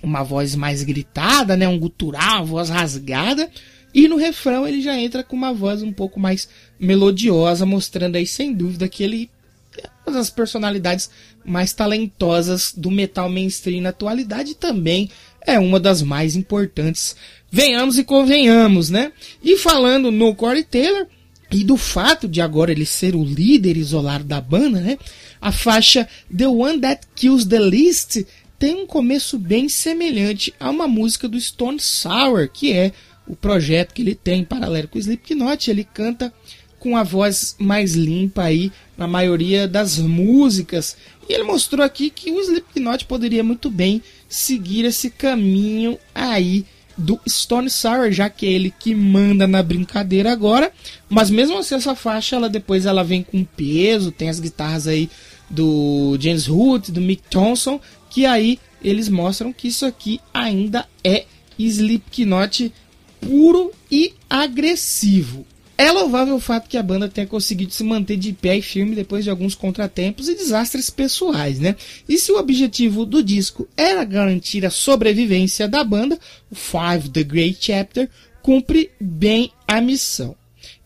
[0.03, 1.67] uma voz mais gritada, né?
[1.67, 3.51] Um gutural, voz rasgada.
[3.95, 8.27] E no refrão ele já entra com uma voz um pouco mais melodiosa, mostrando aí
[8.27, 9.31] sem dúvida que ele
[9.79, 11.09] é uma das personalidades
[11.45, 15.11] mais talentosas do metal mainstream na atualidade também
[15.49, 17.17] é uma das mais importantes.
[17.51, 19.13] Venhamos e convenhamos, né?
[19.43, 21.07] E falando no Corey Taylor
[21.51, 24.99] e do fato de agora ele ser o líder isolado da banda, né?
[25.41, 26.07] A faixa
[26.37, 28.27] The One That Kills the Least
[28.59, 32.93] tem um começo bem semelhante a uma música do Stone Sour, que é
[33.27, 35.71] o projeto que ele tem em paralelo com o Slipknot.
[35.71, 36.33] Ele canta
[36.79, 40.97] com a voz mais limpa aí na maioria das músicas.
[41.29, 46.65] E ele mostrou aqui que o Slipknot poderia muito bem seguir esse caminho aí
[46.97, 50.73] do Stone Sour, já que é ele que manda na brincadeira agora.
[51.09, 55.09] Mas mesmo assim, essa faixa, ela depois ela vem com peso, tem as guitarras aí
[55.49, 61.25] do James Hoot, do Mick Thompson, que aí eles mostram que isso aqui ainda é
[61.59, 62.73] Slipknot
[63.21, 65.47] puro e agressivo.
[65.81, 68.97] É louvável o fato que a banda tenha conseguido se manter de pé e firme
[68.97, 71.77] depois de alguns contratempos e desastres pessoais, né?
[72.09, 76.19] E se o objetivo do disco era garantir a sobrevivência da banda,
[76.51, 78.11] o Five The Great Chapter
[78.43, 80.35] cumpre bem a missão.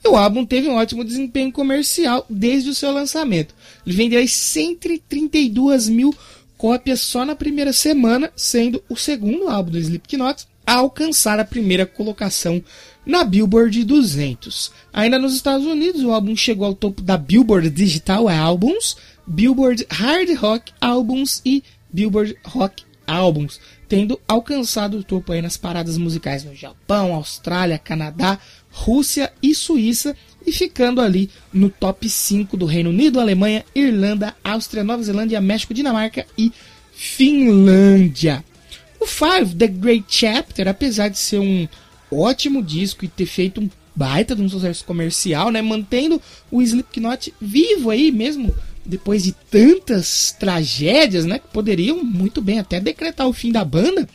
[0.05, 3.55] E o álbum teve um ótimo desempenho comercial desde o seu lançamento.
[3.87, 6.15] Ele vendeu 132 mil
[6.59, 11.87] cópias só na primeira semana, sendo o segundo álbum do Slipknot a alcançar a primeira
[11.87, 12.63] colocação
[13.05, 14.73] na Billboard 200.
[14.93, 20.31] Ainda nos Estados Unidos, o álbum chegou ao topo da Billboard Digital Albums, Billboard Hard
[20.37, 21.63] Rock Albums e
[21.93, 28.39] Billboard Rock Albums, tendo alcançado o topo nas paradas musicais no Japão, Austrália, Canadá,
[28.71, 34.83] Rússia e Suíça e ficando ali no top 5 do Reino Unido, Alemanha, Irlanda, Áustria,
[34.83, 36.53] Nova Zelândia, México, Dinamarca e
[36.93, 38.45] Finlândia.
[38.99, 41.69] O Five, The Great Chapter, apesar de ser um
[42.13, 45.61] ótimo disco e ter feito um baita de um sucesso comercial, né?
[45.61, 46.21] Mantendo
[46.51, 51.39] o Slipknot vivo aí mesmo depois de tantas tragédias, né?
[51.39, 54.09] Que poderiam muito bem até decretar o fim da banda.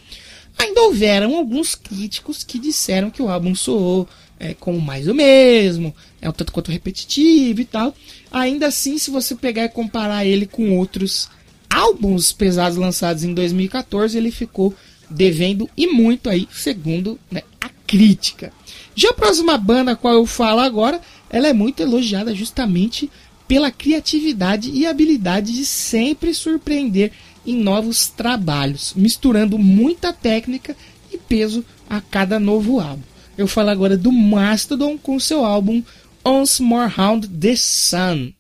[0.58, 4.08] Ainda houveram alguns críticos que disseram que o álbum soou
[4.40, 7.96] é, como mais o mesmo, é um tanto quanto repetitivo e tal.
[8.32, 11.30] Ainda assim, se você pegar e comparar ele com outros
[11.70, 14.74] álbuns pesados lançados em 2014, ele ficou
[15.10, 17.42] devendo e muito aí, segundo né,
[17.88, 18.52] crítica.
[18.94, 23.10] Já a próxima banda a qual eu falo agora, ela é muito elogiada justamente
[23.48, 27.12] pela criatividade e habilidade de sempre surpreender
[27.46, 30.76] em novos trabalhos, misturando muita técnica
[31.12, 33.04] e peso a cada novo álbum.
[33.38, 35.82] Eu falo agora do Mastodon com seu álbum
[36.26, 38.34] Once More Hound the Sun.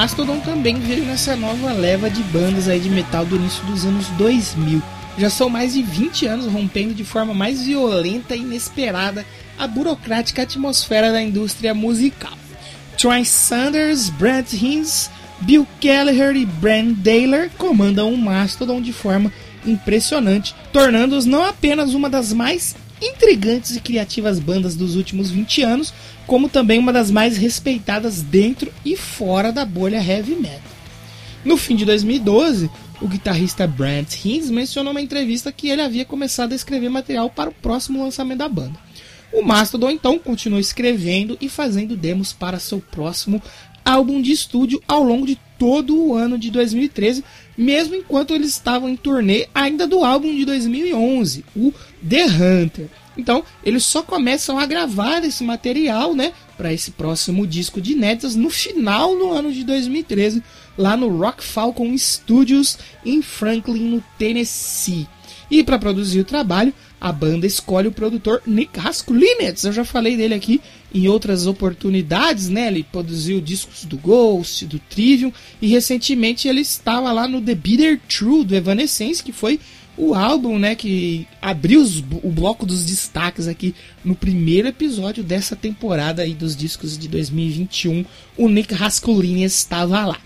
[0.00, 4.06] Mastodon também veio nessa nova leva de bandas aí de metal do início dos anos
[4.16, 4.82] 2000.
[5.18, 9.26] Já são mais de 20 anos rompendo de forma mais violenta e inesperada
[9.58, 12.32] a burocrática atmosfera da indústria musical.
[12.96, 15.10] Troy Sanders, Brent Hinds,
[15.42, 19.30] Bill Kelleher e Brent Daler comandam o Mastodon de forma
[19.66, 25.94] impressionante, tornando-os não apenas uma das mais intrigantes e criativas bandas dos últimos 20 anos,
[26.26, 30.60] como também uma das mais respeitadas dentro e fora da bolha heavy metal.
[31.44, 36.52] No fim de 2012, o guitarrista Brent Hinds mencionou numa entrevista que ele havia começado
[36.52, 38.78] a escrever material para o próximo lançamento da banda.
[39.32, 43.40] O Mastodon então continuou escrevendo e fazendo demos para seu próximo
[43.84, 47.24] álbum de estúdio ao longo de todo o ano de 2013,
[47.60, 51.70] mesmo enquanto eles estavam em turnê ainda do álbum de 2011, o
[52.08, 52.88] The Hunter.
[53.18, 58.34] Então, eles só começam a gravar esse material, né, para esse próximo disco de inéditas
[58.34, 60.42] no final do ano de 2013,
[60.78, 65.06] lá no Rock Falcon Studios em Franklin, no Tennessee.
[65.50, 69.64] E para produzir o trabalho, a banda escolhe o produtor Nick Raskulinets.
[69.64, 70.60] Eu já falei dele aqui
[70.92, 72.66] em outras oportunidades, né?
[72.66, 75.32] Ele produziu discos do Ghost, do Trivium
[75.62, 79.58] e recentemente ele estava lá no The Bitter True do Evanescence, que foi
[79.96, 85.54] o álbum, né, que abriu os, o bloco dos destaques aqui no primeiro episódio dessa
[85.54, 88.04] temporada aí dos discos de 2021.
[88.36, 90.18] O Nick Raskulinets estava lá.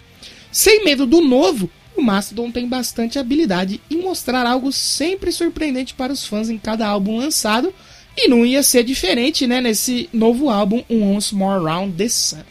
[0.52, 6.12] Sem medo do novo, o Mastodon tem bastante habilidade em mostrar algo sempre surpreendente para
[6.12, 7.72] os fãs em cada álbum lançado,
[8.16, 12.44] e não ia ser diferente né, nesse novo álbum, Once More Round the Sun.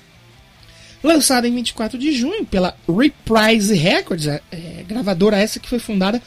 [1.02, 4.42] Lançado em 24 de junho pela Reprise Records, é,
[4.88, 6.22] gravadora essa que foi fundada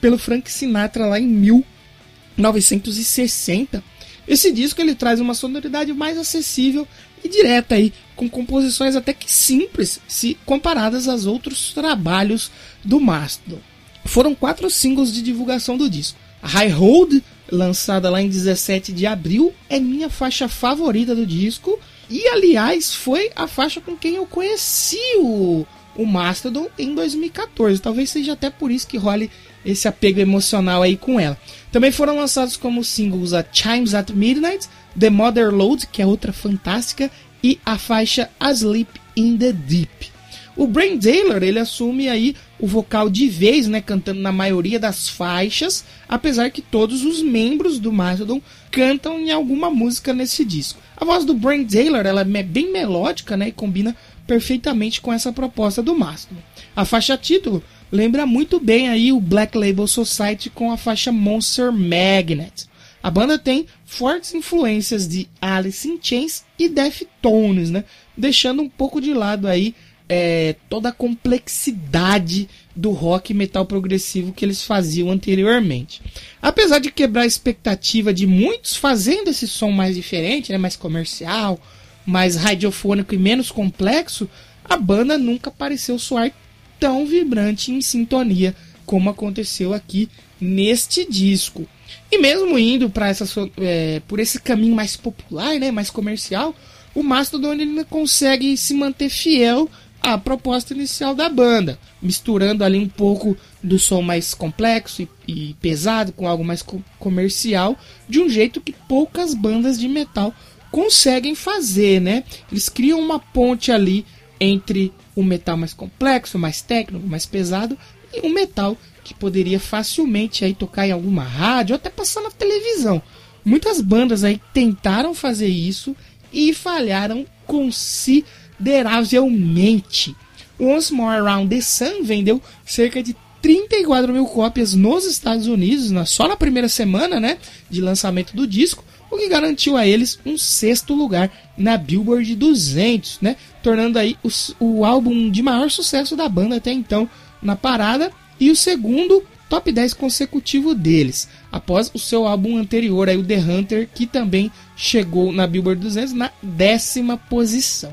[0.00, 3.82] pelo Frank Sinatra lá em 1960.
[4.26, 6.88] Esse disco ele traz uma sonoridade mais acessível
[7.24, 12.50] e direta aí, com composições até que simples se comparadas aos outros trabalhos
[12.84, 13.60] do Mastodon.
[14.04, 16.18] Foram quatro singles de divulgação do disco.
[16.42, 21.78] A High Hold, lançada lá em 17 de abril, é minha faixa favorita do disco
[22.10, 25.64] e aliás foi a faixa com quem eu conheci o,
[25.96, 27.80] o Mastodon em 2014.
[27.80, 29.30] Talvez seja até por isso que role
[29.64, 31.38] esse apego emocional aí com ela.
[31.70, 34.68] Também foram lançados como singles a Chimes at Midnight,
[34.98, 37.10] The Mother Load, que é outra fantástica,
[37.42, 40.12] e a faixa Asleep in the Deep.
[40.54, 45.08] O Brain Taylor, ele assume aí o vocal de vez, né, cantando na maioria das
[45.08, 48.40] faixas, apesar que todos os membros do Mastodon
[48.70, 50.78] cantam em alguma música nesse disco.
[50.96, 55.32] A voz do Brain Taylor, ela é bem melódica, né, e combina perfeitamente com essa
[55.32, 56.40] proposta do Mastodon.
[56.76, 61.72] A faixa título lembra muito bem aí o Black Label Society com a faixa Monster
[61.72, 62.66] Magnet.
[63.02, 67.84] A banda tem fortes influências de Alice in Chains e Deftones, né?
[68.16, 69.74] Deixando um pouco de lado aí
[70.08, 76.00] é, toda a complexidade do rock metal progressivo que eles faziam anteriormente.
[76.40, 81.60] Apesar de quebrar a expectativa de muitos fazendo esse som mais diferente, né, mais comercial,
[82.06, 84.28] mais radiofônico e menos complexo,
[84.64, 86.32] a banda nunca pareceu soar
[86.80, 90.08] tão vibrante em sintonia como aconteceu aqui
[90.40, 91.68] neste disco.
[92.12, 93.24] E mesmo indo para essa
[93.56, 96.54] é, por esse caminho mais popular, né, mais comercial,
[96.94, 99.66] o Mastodon ainda consegue se manter fiel
[100.02, 105.54] à proposta inicial da banda, misturando ali um pouco do som mais complexo e, e
[105.54, 110.34] pesado com algo mais co comercial, de um jeito que poucas bandas de metal
[110.70, 112.24] conseguem fazer, né?
[112.50, 114.04] Eles criam uma ponte ali
[114.38, 117.78] entre o metal mais complexo, mais técnico, mais pesado
[118.12, 122.30] e um metal que poderia facilmente aí tocar em alguma rádio ou até passar na
[122.30, 123.02] televisão.
[123.44, 125.96] Muitas bandas aí tentaram fazer isso
[126.32, 130.14] e falharam consideravelmente.
[130.58, 136.28] Once More Around the Sun vendeu cerca de 34 mil cópias nos Estados Unidos, só
[136.28, 137.38] na primeira semana né,
[137.68, 143.18] de lançamento do disco, o que garantiu a eles um sexto lugar na Billboard 200,
[143.20, 144.28] né, tornando aí o,
[144.64, 147.10] o álbum de maior sucesso da banda até então
[147.42, 148.12] na parada
[148.42, 153.36] e o segundo top 10 consecutivo deles, após o seu álbum anterior, aí, o The
[153.36, 157.92] Hunter, que também chegou na Billboard 200 na décima posição.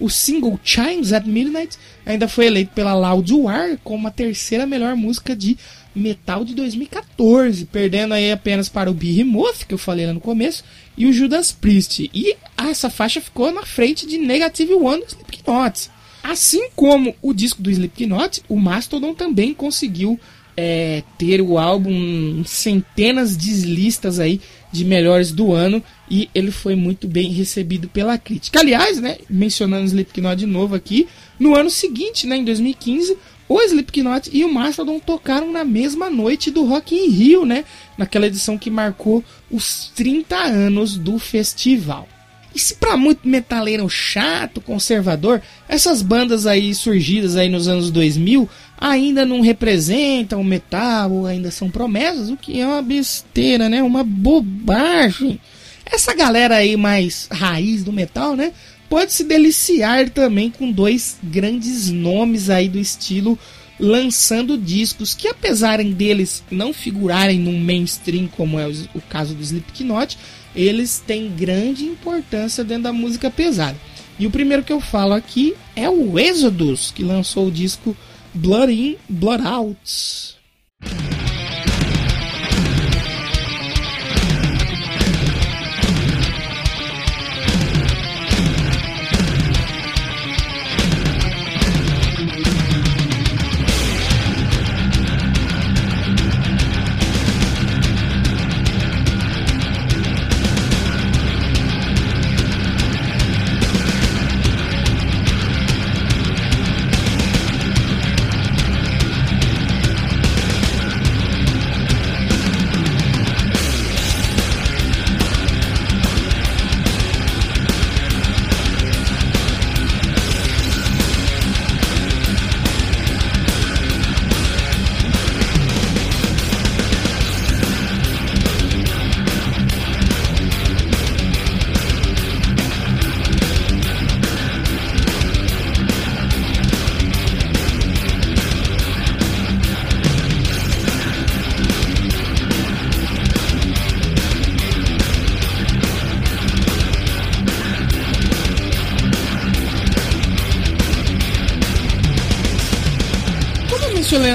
[0.00, 1.76] O single Chimes at Midnight
[2.06, 5.58] ainda foi eleito pela Loudwire como a terceira melhor música de
[5.94, 10.64] metal de 2014, perdendo aí apenas para o Behemoth, que eu falei lá no começo,
[10.96, 12.10] e o Judas Priest.
[12.14, 15.90] E essa faixa ficou na frente de Negative One do Slipknot.
[16.22, 20.18] Assim como o disco do Slipknot, o Mastodon também conseguiu
[20.56, 26.74] é, ter o álbum centenas de listas aí de melhores do ano e ele foi
[26.74, 28.60] muito bem recebido pela crítica.
[28.60, 31.08] Aliás, né, mencionando o Slipknot de novo aqui,
[31.38, 33.16] no ano seguinte, né, em 2015,
[33.48, 37.64] o Slipknot e o Mastodon tocaram na mesma noite do Rock in Rio, né,
[37.98, 42.08] naquela edição que marcou os 30 anos do festival.
[42.54, 48.48] E se para muito metaleiro chato, conservador, essas bandas aí surgidas aí nos anos 2000
[48.78, 53.82] ainda não representam metal, ainda são promessas, o que é uma besteira, né?
[53.82, 55.40] Uma bobagem.
[55.86, 58.52] Essa galera aí mais raiz do metal, né?
[58.88, 63.38] Pode se deliciar também com dois grandes nomes aí do estilo
[63.80, 70.16] lançando discos que apesar deles não figurarem no mainstream como é o caso do Slipknot,
[70.54, 73.76] eles têm grande importância dentro da música pesada.
[74.18, 77.96] E o primeiro que eu falo aqui é o Exodus, que lançou o disco
[78.34, 80.36] Blood In, Blood Out.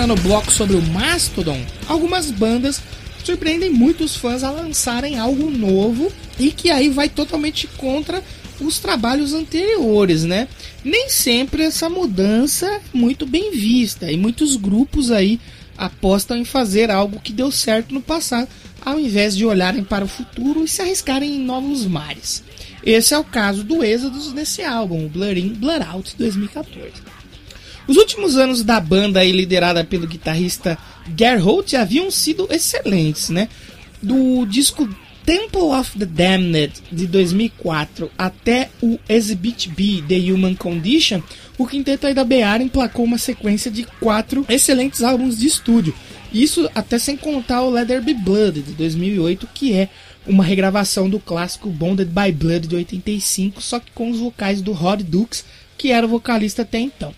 [0.08, 2.82] No bloco sobre o Mastodon, algumas bandas
[3.26, 8.24] surpreendem muitos fãs a lançarem algo novo e que aí vai totalmente contra
[8.62, 10.48] os trabalhos anteriores, né?
[10.82, 15.42] Nem sempre essa mudança é muito bem vista e muitos grupos aí
[15.78, 18.48] apostam em fazer algo que deu certo no passado,
[18.80, 22.42] ao invés de olharem para o futuro e se arriscarem em novos mares.
[22.82, 27.17] Esse é o caso do Êxodos nesse álbum, Blur In, Blur Out 2014.
[27.88, 30.78] Os últimos anos da banda aí, liderada pelo guitarrista
[31.18, 33.48] Gerholt haviam sido excelentes, né?
[34.02, 34.88] Do disco
[35.26, 41.22] Temple of the Damned de 2004 até o Exhibit B The Human Condition,
[41.58, 45.94] o quinteto aí da Bear emplacou uma sequência de quatro excelentes álbuns de estúdio.
[46.34, 49.90] Isso até sem contar o Leather Be Blood de 2008, que é
[50.26, 54.74] uma regravação do clássico Bonded by Blood de 85, só que com os vocais do
[54.74, 55.46] Rod Dukes,
[55.78, 57.14] que era o vocalista até então.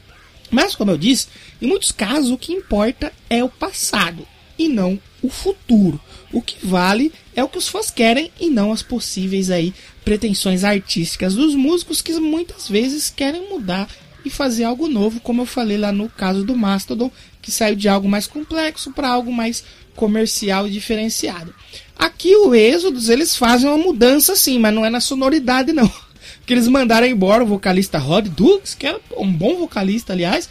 [0.52, 1.28] Mas, como eu disse,
[1.62, 4.28] em muitos casos o que importa é o passado
[4.58, 6.00] e não o futuro.
[6.32, 9.74] O que vale é o que os fãs querem e não as possíveis aí
[10.04, 13.88] pretensões artísticas dos músicos que muitas vezes querem mudar
[14.24, 17.88] e fazer algo novo, como eu falei lá no caso do Mastodon, que saiu de
[17.88, 19.64] algo mais complexo para algo mais
[19.96, 21.54] comercial e diferenciado.
[21.98, 25.92] Aqui o Êxodos, eles fazem uma mudança sim, mas não é na sonoridade não.
[26.50, 30.50] Que eles mandaram embora o vocalista Rod Dukes, que era um bom vocalista, aliás,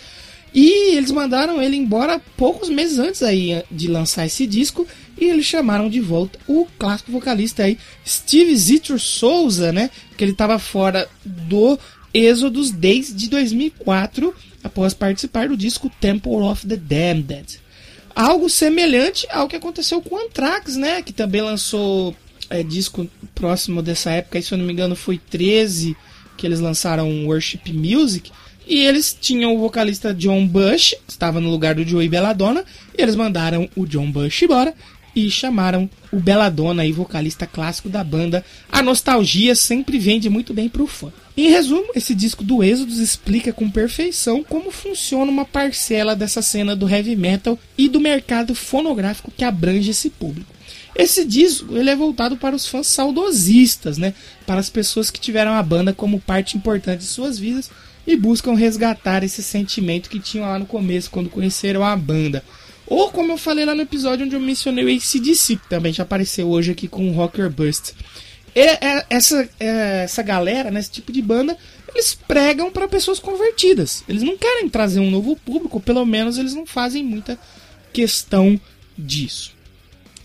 [0.55, 4.87] e eles mandaram ele embora poucos meses antes aí de lançar esse disco
[5.21, 7.77] e eles chamaram de volta o clássico vocalista aí
[8.07, 11.77] Steve Zitor Souza, né, que ele estava fora do
[12.15, 14.33] Êxodos desde 2004,
[14.63, 17.59] após participar do disco Temple of the Damned.
[18.15, 22.15] Algo semelhante ao que aconteceu com o Anthrax, né, que também lançou
[22.51, 25.97] é, disco próximo dessa época, se eu não me engano foi 13,
[26.37, 28.31] que eles lançaram Worship Music,
[28.67, 32.65] e eles tinham o vocalista John Bush, estava no lugar do Joey Belladonna,
[32.97, 34.75] e eles mandaram o John Bush embora
[35.17, 38.45] e chamaram o Belladonna, aí, vocalista clássico da banda.
[38.71, 41.13] A nostalgia sempre vende muito bem pro fã.
[41.37, 46.77] Em resumo, esse disco do Êxodos explica com perfeição como funciona uma parcela dessa cena
[46.77, 50.58] do heavy metal e do mercado fonográfico que abrange esse público.
[50.99, 54.13] Esse disco ele é voltado para os fãs saudosistas, né?
[54.45, 57.71] Para as pessoas que tiveram a banda como parte importante de suas vidas
[58.05, 62.43] e buscam resgatar esse sentimento que tinham lá no começo, quando conheceram a banda.
[62.85, 66.03] Ou como eu falei lá no episódio onde eu mencionei o ACDC, que também já
[66.03, 67.93] apareceu hoje aqui com o Rocker Burst.
[68.57, 71.57] E, é, essa, é, essa galera, né, esse tipo de banda,
[71.95, 74.03] eles pregam para pessoas convertidas.
[74.09, 77.39] Eles não querem trazer um novo público, pelo menos eles não fazem muita
[77.93, 78.59] questão
[78.99, 79.58] disso.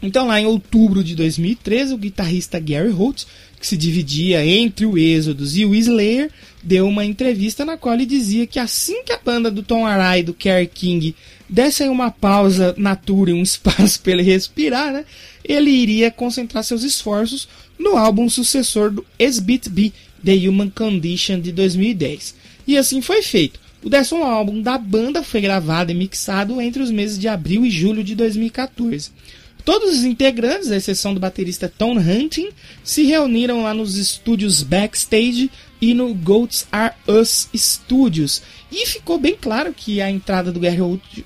[0.03, 3.23] Então, lá em outubro de 2013, o guitarrista Gary Holt,
[3.57, 6.29] que se dividia entre o Êxodos e o Slayer,
[6.61, 10.19] deu uma entrevista na qual ele dizia que assim que a banda do Tom Araya
[10.19, 11.15] e do Kerry King
[11.49, 15.05] dessem uma pausa na tour e um espaço para ele respirar, né,
[15.41, 17.47] ele iria concentrar seus esforços
[17.79, 19.93] no álbum sucessor do S-Beat B,
[20.23, 22.35] The Human Condition, de 2010.
[22.67, 23.57] E assim foi feito.
[23.81, 27.69] O décimo álbum da banda foi gravado e mixado entre os meses de abril e
[27.69, 29.11] julho de 2014.
[29.65, 32.49] Todos os integrantes, à exceção do baterista Tom Hunting,
[32.83, 35.49] se reuniram lá nos estúdios Backstage
[35.79, 38.41] e no Goats Are Us Studios.
[38.69, 40.79] E ficou bem claro que a entrada do Gary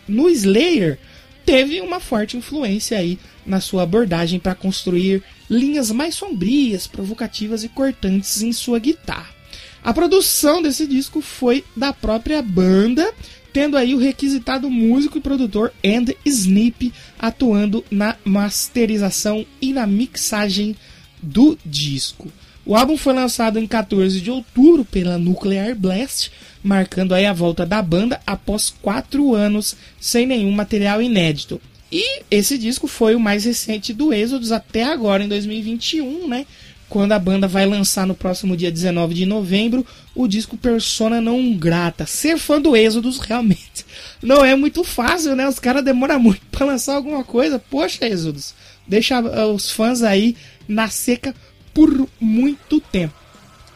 [0.08, 1.00] no Slayer
[1.46, 7.70] teve uma forte influência aí na sua abordagem para construir linhas mais sombrias, provocativas e
[7.70, 9.36] cortantes em sua guitarra.
[9.84, 13.10] A produção desse disco foi da própria banda,
[13.58, 20.76] tendo aí o requisitado músico e produtor And Snip atuando na masterização e na mixagem
[21.20, 22.32] do disco.
[22.64, 26.32] O álbum foi lançado em 14 de outubro pela Nuclear Blast,
[26.64, 31.60] marcando aí a volta da banda após quatro anos sem nenhum material inédito.
[31.92, 36.46] E esse disco foi o mais recente do Exodus até agora, em 2021, né?
[36.90, 39.86] Quando a banda vai lançar no próximo dia 19 de novembro
[40.16, 42.06] o disco Persona Não Grata.
[42.06, 43.86] Ser fã do Êxodos realmente
[44.22, 45.48] não é muito fácil, né?
[45.48, 47.60] Os caras demoram muito para lançar alguma coisa.
[47.60, 48.54] Poxa, Êxodos,
[48.88, 50.36] deixa eh, os fãs aí
[50.68, 51.36] na seca
[51.74, 53.14] por muito tempo.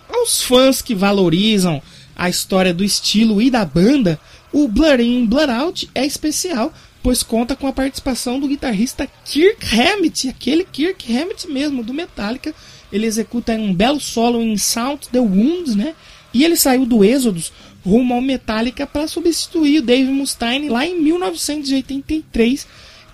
[0.09, 1.81] Aos fãs que valorizam
[2.15, 4.19] a história do estilo e da banda,
[4.51, 9.65] o Blur In, Blur Out é especial, pois conta com a participação do guitarrista Kirk
[9.75, 12.53] Hammett, aquele Kirk Hammett mesmo, do Metallica,
[12.91, 15.95] ele executa um belo solo em Sound the Wounds, né?
[16.33, 17.51] E ele saiu do Êxodos
[17.85, 22.67] rumo ao Metallica para substituir o Dave Mustaine lá em 1983.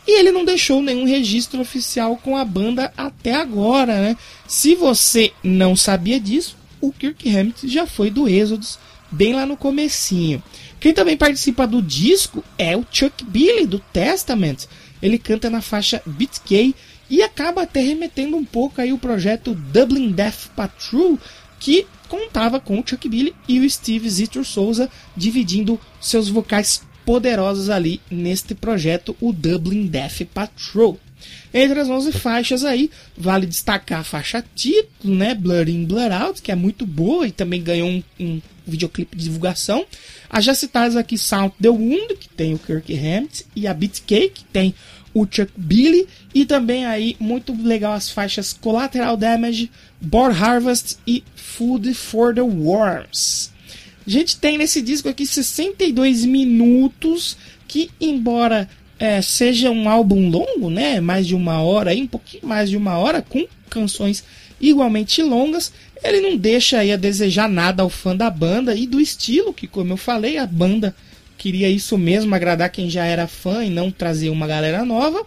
[0.06, 4.18] E ele não deixou nenhum registro oficial com a banda até agora, né?
[4.48, 8.80] Se você não sabia disso, o Kirk Hammett já foi do Êxodos
[9.12, 10.42] bem lá no comecinho.
[10.80, 14.68] Quem também participa do disco é o Chuck Billy do Testament.
[15.02, 16.76] Ele canta na faixa Beat Gay
[17.10, 21.18] e acaba até remetendo um pouco aí o projeto Dublin Death Patrol,
[21.60, 27.70] que contava com o Chuck Billy e o Steve Zitro Souza dividindo seus vocais poderosos
[27.70, 31.00] ali neste projeto, o Dublin Death Patrol.
[31.54, 36.42] Entre as 11 faixas aí, vale destacar a faixa título, né, Blur In, Blur Out,
[36.42, 39.86] que é muito boa e também ganhou um, um videoclipe de divulgação.
[40.30, 44.02] As já citadas aqui Sound the Wound, que tem o Kirk Hammett, e a Beat
[44.06, 44.76] Cake, que tem
[45.22, 51.24] o Chuck Billy, e também aí muito legal as faixas Collateral Damage, Boar Harvest e
[51.36, 53.52] Food for the Worms.
[54.06, 57.36] A gente tem nesse disco aqui 62 minutos,
[57.68, 62.46] que embora é, seja um álbum longo, né, mais de uma hora, aí, um pouquinho
[62.46, 64.24] mais de uma hora, com canções
[64.62, 65.72] igualmente longas,
[66.04, 69.68] ele não deixa aí a desejar nada ao fã da banda e do estilo, que
[69.68, 70.96] como eu falei, a banda
[71.38, 75.24] queria isso mesmo, agradar quem já era fã e não trazer uma galera nova.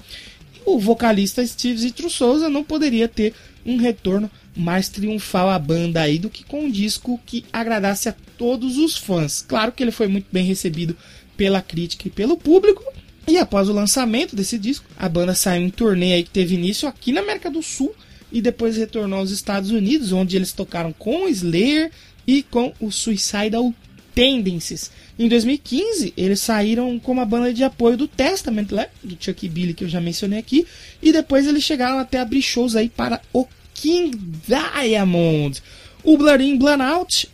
[0.66, 3.34] O vocalista Steve Zitro Souza não poderia ter
[3.64, 8.14] um retorno mais triunfal à banda aí do que com um disco que agradasse a
[8.36, 9.44] todos os fãs.
[9.46, 10.96] Claro que ele foi muito bem recebido
[11.36, 12.84] pela crítica e pelo público.
[13.26, 16.88] E após o lançamento desse disco, a banda saiu em turnê aí que teve início
[16.88, 17.94] aqui na América do Sul
[18.32, 21.90] e depois retornou aos Estados Unidos, onde eles tocaram com Slayer
[22.26, 23.72] e com o Suicidal
[24.14, 24.90] Tendencies.
[25.20, 28.86] Em 2015, eles saíram como a banda de apoio do Testament, né?
[29.04, 30.66] do Chuck Billy, que eu já mencionei aqui,
[31.02, 34.18] e depois eles chegaram até a abrir shows aí para o King
[34.48, 35.62] Diamond.
[36.02, 36.58] O Blood In,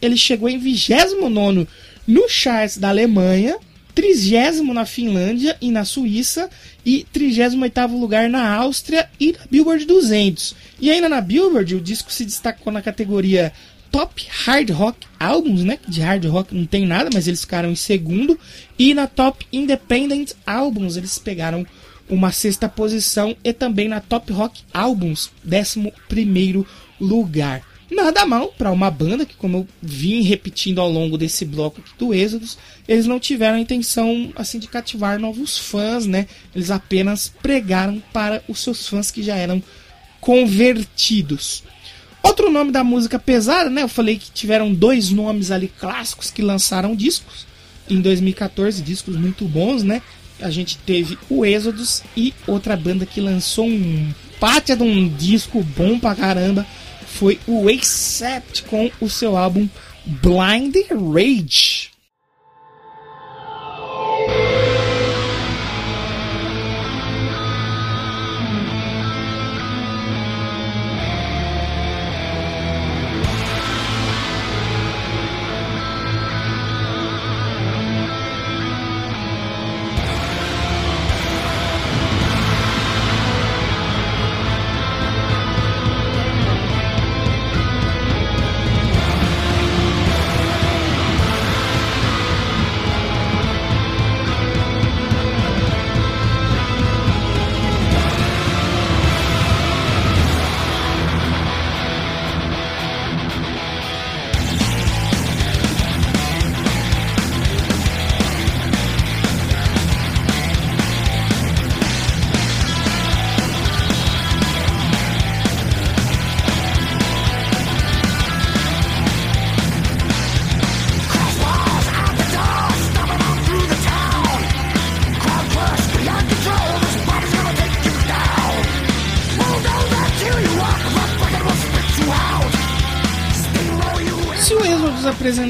[0.03, 1.68] ele chegou em 29
[2.09, 3.57] no charts da Alemanha,
[3.95, 6.51] 30 na Finlândia e na Suíça
[6.84, 10.57] e 38 lugar na Áustria e na Billboard 200.
[10.80, 13.53] E ainda na Billboard, o disco se destacou na categoria
[13.91, 15.78] Top Hard Rock Albums, né?
[15.89, 18.39] De hard rock não tem nada, mas eles ficaram em segundo.
[18.78, 21.66] E na Top Independent Albums, eles pegaram
[22.09, 23.37] uma sexta posição.
[23.43, 26.66] E também na Top Rock Albums, décimo primeiro
[27.01, 27.62] lugar.
[27.91, 32.12] Nada mal para uma banda que, como eu vim repetindo ao longo desse bloco do
[32.12, 32.59] Êxodos,
[32.89, 36.26] eles não tiveram a intenção assim de cativar novos fãs, né?
[36.55, 39.62] Eles apenas pregaram para os seus fãs que já eram
[40.20, 41.62] convertidos.
[42.27, 43.83] Outro nome da música pesada, né?
[43.83, 47.47] Eu falei que tiveram dois nomes ali clássicos que lançaram discos
[47.89, 50.03] em 2014, discos muito bons, né?
[50.41, 55.62] A gente teve o Êxodos e outra banda que lançou um pátia de um disco
[55.62, 56.66] bom pra caramba
[57.07, 59.68] foi o Accept com o seu álbum
[60.05, 61.95] Blind Rage.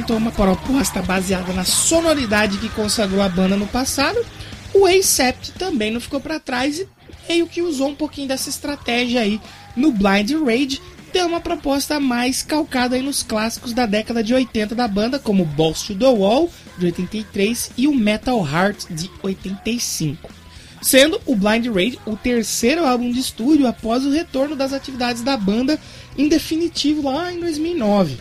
[0.07, 4.24] Apresentou uma proposta baseada na sonoridade que consagrou a banda no passado,
[4.72, 6.88] o Acept também não ficou para trás e
[7.28, 9.40] meio que usou um pouquinho dessa estratégia aí
[9.74, 10.80] no Blind Rage,
[11.12, 15.44] deu uma proposta mais calcada aí nos clássicos da década de 80 da banda, como
[15.44, 20.30] Balls to the Wall, de 83, e o Metal Heart, de 85.
[20.80, 25.36] Sendo o Blind Rage o terceiro álbum de estúdio após o retorno das atividades da
[25.36, 25.80] banda
[26.16, 28.18] em definitivo lá em 2009.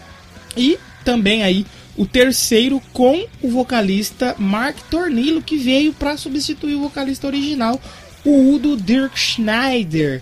[0.57, 6.81] E também aí o terceiro com o vocalista Mark Tornillo, que veio para substituir o
[6.81, 7.79] vocalista original,
[8.25, 10.21] o Udo Dirk Schneider.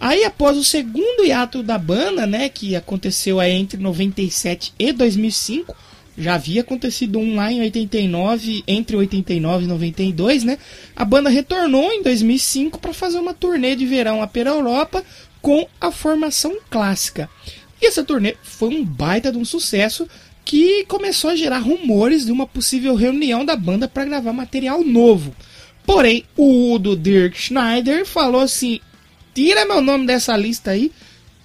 [0.00, 5.76] Aí após o segundo hiato da banda, né, que aconteceu aí entre 97 e 2005,
[6.18, 10.58] já havia acontecido um lá em 89, entre 89 e 92, né?
[10.94, 15.02] A banda retornou em 2005 para fazer uma turnê de verão pela Europa
[15.40, 17.30] com a formação clássica.
[17.82, 20.08] E essa turnê foi um baita de um sucesso,
[20.44, 25.34] que começou a gerar rumores de uma possível reunião da banda para gravar material novo.
[25.84, 28.78] Porém, o do Dirk Schneider falou assim:
[29.34, 30.92] tira meu nome dessa lista aí,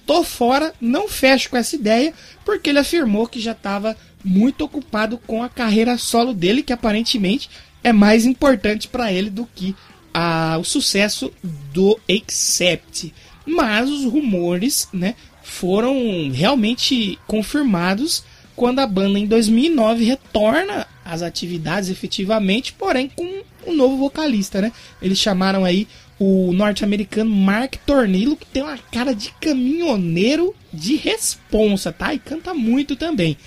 [0.06, 2.14] tô fora, não fecho com essa ideia,
[2.46, 7.50] porque ele afirmou que já estava muito ocupado com a carreira solo dele, que aparentemente
[7.84, 9.76] é mais importante para ele do que
[10.14, 11.34] a, o sucesso
[11.74, 13.12] do Accept.
[13.44, 15.16] Mas os rumores, né,
[15.48, 18.24] foram realmente confirmados
[18.56, 24.72] quando a banda em 2009 retorna às atividades efetivamente, porém com um novo vocalista, né?
[25.02, 25.88] Eles chamaram aí
[26.20, 32.14] o norte-americano Mark Tornillo, que tem uma cara de caminhoneiro de responsa, tá?
[32.14, 33.38] E canta muito também.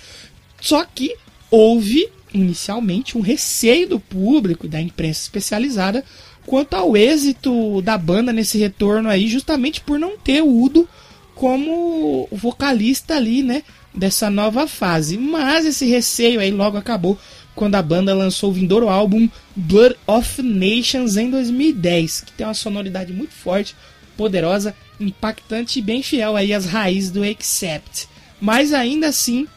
[0.59, 1.15] Só que
[1.49, 6.03] houve inicialmente um receio do público da imprensa especializada
[6.45, 10.89] quanto ao êxito da banda nesse retorno aí, justamente por não ter o Udo
[11.35, 13.63] como vocalista ali, né,
[13.93, 15.17] dessa nova fase.
[15.17, 17.17] Mas esse receio aí logo acabou
[17.55, 22.53] quando a banda lançou o vindouro álbum Blood of Nations em 2010, que tem uma
[22.53, 23.75] sonoridade muito forte,
[24.15, 28.07] poderosa, impactante e bem fiel aí às raízes do Accept.
[28.39, 29.47] Mas ainda assim,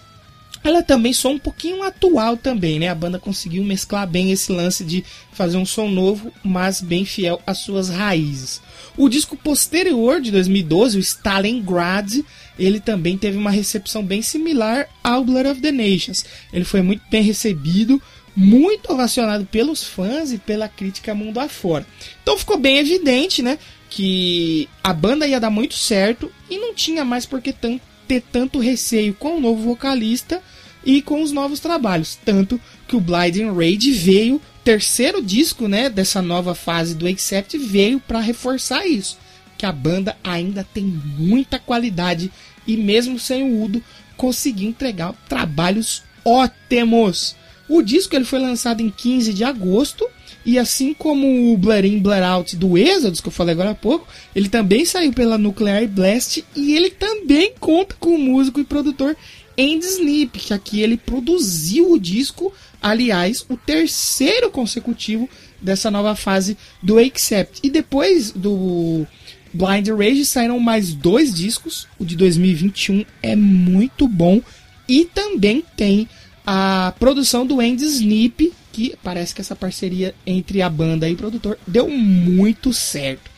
[0.62, 2.89] ela também só um pouquinho atual também, né?
[2.89, 7.41] A banda conseguiu mesclar bem esse lance de fazer um som novo, mas bem fiel
[7.47, 8.62] às suas raízes.
[8.97, 12.24] O disco posterior de 2012, o Stalingrad,
[12.57, 16.24] ele também teve uma recepção bem similar ao Blood of the Nations.
[16.53, 18.01] Ele foi muito bem recebido,
[18.36, 21.84] muito ovacionado pelos fãs e pela crítica mundo afora.
[22.22, 23.59] Então ficou bem evidente, né,
[23.90, 28.61] que a banda ia dar muito certo e não tinha mais por que ter tanto
[28.61, 30.40] receio com o novo vocalista
[30.84, 32.16] e com os novos trabalhos.
[32.24, 38.00] Tanto que o Blinding Rage veio, terceiro disco né, dessa nova fase do Accept, veio
[38.00, 39.18] para reforçar isso.
[39.58, 42.32] Que a banda ainda tem muita qualidade
[42.66, 43.82] e mesmo sem o Udo
[44.16, 47.36] conseguiu entregar trabalhos ótimos.
[47.68, 50.06] O disco ele foi lançado em 15 de agosto
[50.44, 53.74] e assim como o Blur In, Blur Out do Exodus, que eu falei agora há
[53.74, 58.64] pouco, ele também saiu pela Nuclear Blast e ele também conta com o músico e
[58.64, 59.16] produtor
[59.59, 62.52] Andy Snip, que aqui ele produziu o disco,
[62.82, 65.28] aliás, o terceiro consecutivo
[65.61, 67.61] dessa nova fase do Accept.
[67.62, 69.07] E depois do
[69.52, 74.42] Blind Rage saíram mais dois discos, o de 2021 é muito bom
[74.88, 76.09] e também tem
[76.46, 81.16] a produção do Andy Snip, que parece que essa parceria entre a banda e o
[81.16, 83.30] produtor deu muito certo.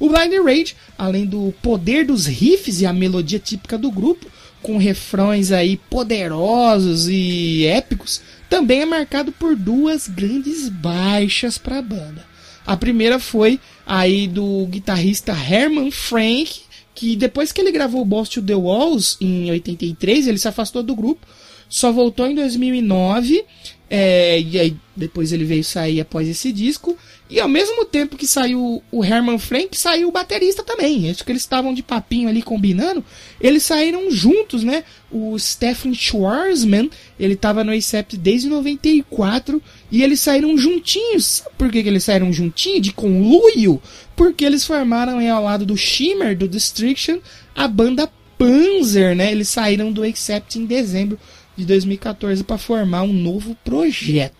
[0.00, 4.26] O Blind Rage, além do poder dos riffs e a melodia típica do grupo,
[4.62, 11.82] com refrões aí poderosos e épicos, também é marcado por duas grandes baixas para a
[11.82, 12.24] banda.
[12.66, 16.60] A primeira foi aí do guitarrista Herman Frank,
[16.94, 20.94] que depois que ele gravou Boss to the Walls em 83, ele se afastou do
[20.94, 21.26] grupo,
[21.68, 23.44] só voltou em 2009
[23.88, 26.96] é, e aí depois ele veio sair após esse disco.
[27.30, 31.08] E ao mesmo tempo que saiu o Herman Frank, saiu o baterista também.
[31.08, 33.04] Acho que eles estavam de papinho ali combinando.
[33.40, 34.82] Eles saíram juntos, né?
[35.12, 39.62] O Stephen Schwarzman, ele estava no ACEP desde 94
[39.92, 41.44] e eles saíram juntinhos.
[41.56, 42.82] Por que, que eles saíram juntinhos?
[42.82, 43.80] De conluio?
[44.16, 47.20] Porque eles formaram aí ao lado do Shimmer, do Destruction,
[47.54, 49.30] a banda Panzer, né?
[49.30, 51.16] Eles saíram do Accept em dezembro
[51.56, 54.39] de 2014 para formar um novo projeto.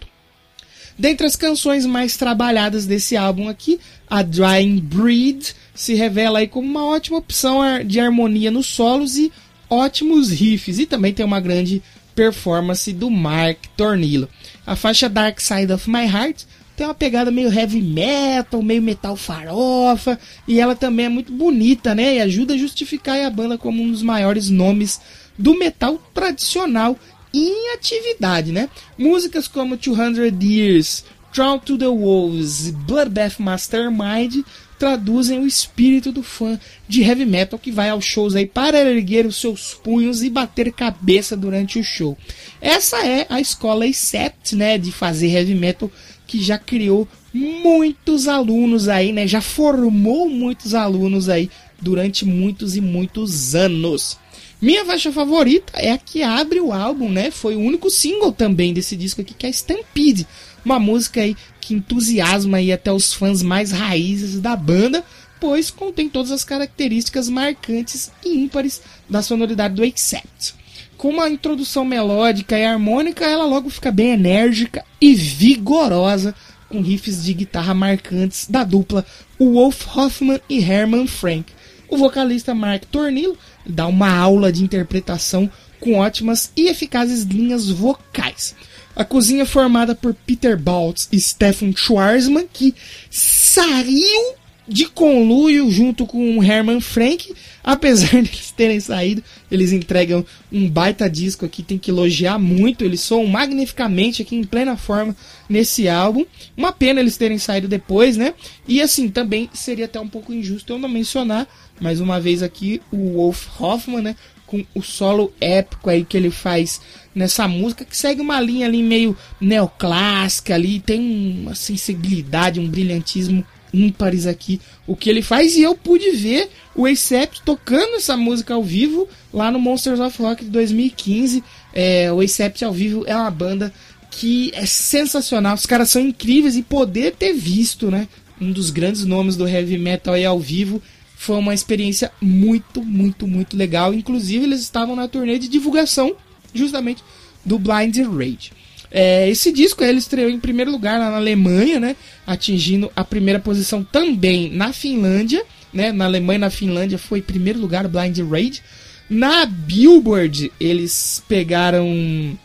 [1.00, 6.68] Dentre as canções mais trabalhadas desse álbum aqui, a Drying Breed se revela aí como
[6.68, 9.32] uma ótima opção de harmonia nos solos e
[9.70, 11.82] ótimos riffs, e também tem uma grande
[12.14, 14.28] performance do Mark Tornillo.
[14.66, 16.42] A faixa Dark Side of My Heart
[16.76, 21.94] tem uma pegada meio heavy metal, meio metal farofa, e ela também é muito bonita,
[21.94, 22.16] né?
[22.16, 25.00] E ajuda a justificar a banda como um dos maiores nomes
[25.38, 26.94] do metal tradicional
[27.32, 28.68] em atividade, né?
[28.98, 34.42] Músicas como 200 Years, Drawn to the Wolves e Bloodbath Mastermind
[34.80, 36.58] traduzem o espírito do fã
[36.88, 40.72] de heavy metal que vai aos shows aí para erguer os seus punhos e bater
[40.72, 42.16] cabeça durante o show.
[42.62, 45.90] Essa é a escola Acept, né, de fazer heavy metal
[46.26, 52.80] que já criou muitos alunos aí, né, já formou muitos alunos aí durante muitos e
[52.80, 54.18] muitos anos.
[54.60, 57.30] Minha faixa favorita é a que abre o álbum, né?
[57.30, 60.26] Foi o único single também desse disco aqui, que é Stampede.
[60.62, 65.02] Uma música aí que entusiasma aí até os fãs mais raízes da banda,
[65.40, 70.54] pois contém todas as características marcantes e ímpares da sonoridade do Accept.
[70.98, 76.34] Com uma introdução melódica e harmônica, ela logo fica bem enérgica e vigorosa,
[76.68, 79.06] com riffs de guitarra marcantes da dupla
[79.38, 81.50] Wolf Hoffman e Herman Frank.
[81.88, 83.36] O vocalista Mark Tornillo
[83.66, 88.54] dá uma aula de interpretação com ótimas e eficazes linhas vocais.
[88.94, 92.74] A cozinha é formada por Peter Baltz e Stefan Schwarzman, que
[93.10, 94.34] saiu
[94.70, 97.34] de conluio junto com Herman Frank.
[97.62, 102.84] Apesar de eles terem saído, eles entregam um baita disco aqui, tem que elogiar muito.
[102.84, 105.14] Eles soam magnificamente aqui em plena forma
[105.48, 106.24] nesse álbum.
[106.56, 108.32] Uma pena eles terem saído depois, né?
[108.66, 111.48] E assim, também seria até um pouco injusto eu não mencionar,
[111.80, 114.16] mais uma vez aqui, o Wolf Hoffman, né?
[114.46, 116.80] Com o solo épico aí que ele faz
[117.14, 121.00] nessa música, que segue uma linha ali meio neoclássica ali, tem
[121.40, 126.86] uma sensibilidade, um brilhantismo ímpares aqui o que ele faz e eu pude ver o
[126.86, 131.42] Acept tocando essa música ao vivo lá no Monsters of Rock de 2015.
[131.72, 133.72] É, o Acept ao vivo é uma banda
[134.10, 138.08] que é sensacional, os caras são incríveis e poder ter visto, né,
[138.40, 140.82] um dos grandes nomes do heavy metal aí ao vivo
[141.20, 143.92] foi uma experiência muito, muito, muito legal.
[143.92, 146.16] Inclusive eles estavam na turnê de divulgação
[146.54, 147.04] justamente
[147.44, 148.52] do Blind Rage.
[148.90, 151.96] É, esse disco ele estreou em primeiro lugar lá na Alemanha, né?
[152.26, 155.92] Atingindo a primeira posição também na Finlândia, né?
[155.92, 158.62] Na Alemanha e na Finlândia foi primeiro lugar Blind Rage.
[159.08, 162.36] Na Billboard eles pegaram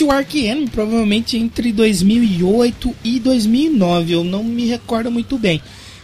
[0.06, 5.60] O Ark provavelmente entre 2008 e 2009, eu não me recordo muito bem.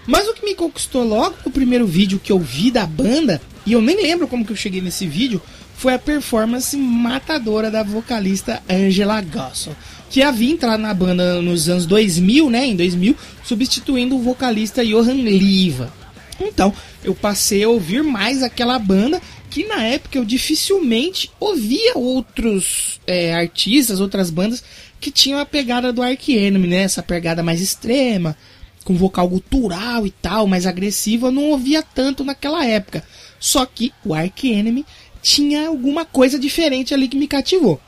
[0.06, 3.72] Mas o que me conquistou logo no primeiro vídeo que eu vi da banda, e
[3.72, 5.40] eu nem lembro como que eu cheguei nesse vídeo,
[5.76, 9.74] foi a performance matadora da vocalista Angela Gosson,
[10.10, 15.14] que havia entrado na banda nos anos 2000, né, em 2000, substituindo o vocalista Johan
[15.14, 15.92] Liva.
[16.40, 16.74] Então,
[17.04, 19.22] eu passei a ouvir mais aquela banda
[19.52, 24.64] que na época eu dificilmente ouvia outros é, artistas, outras bandas
[24.98, 26.76] que tinham a pegada do Ark Enemy, né?
[26.78, 28.34] Essa pegada mais extrema,
[28.82, 33.04] com vocal gutural e tal, mais agressiva, eu não ouvia tanto naquela época.
[33.38, 34.86] Só que o Ark Enemy
[35.20, 37.78] tinha alguma coisa diferente ali que me cativou.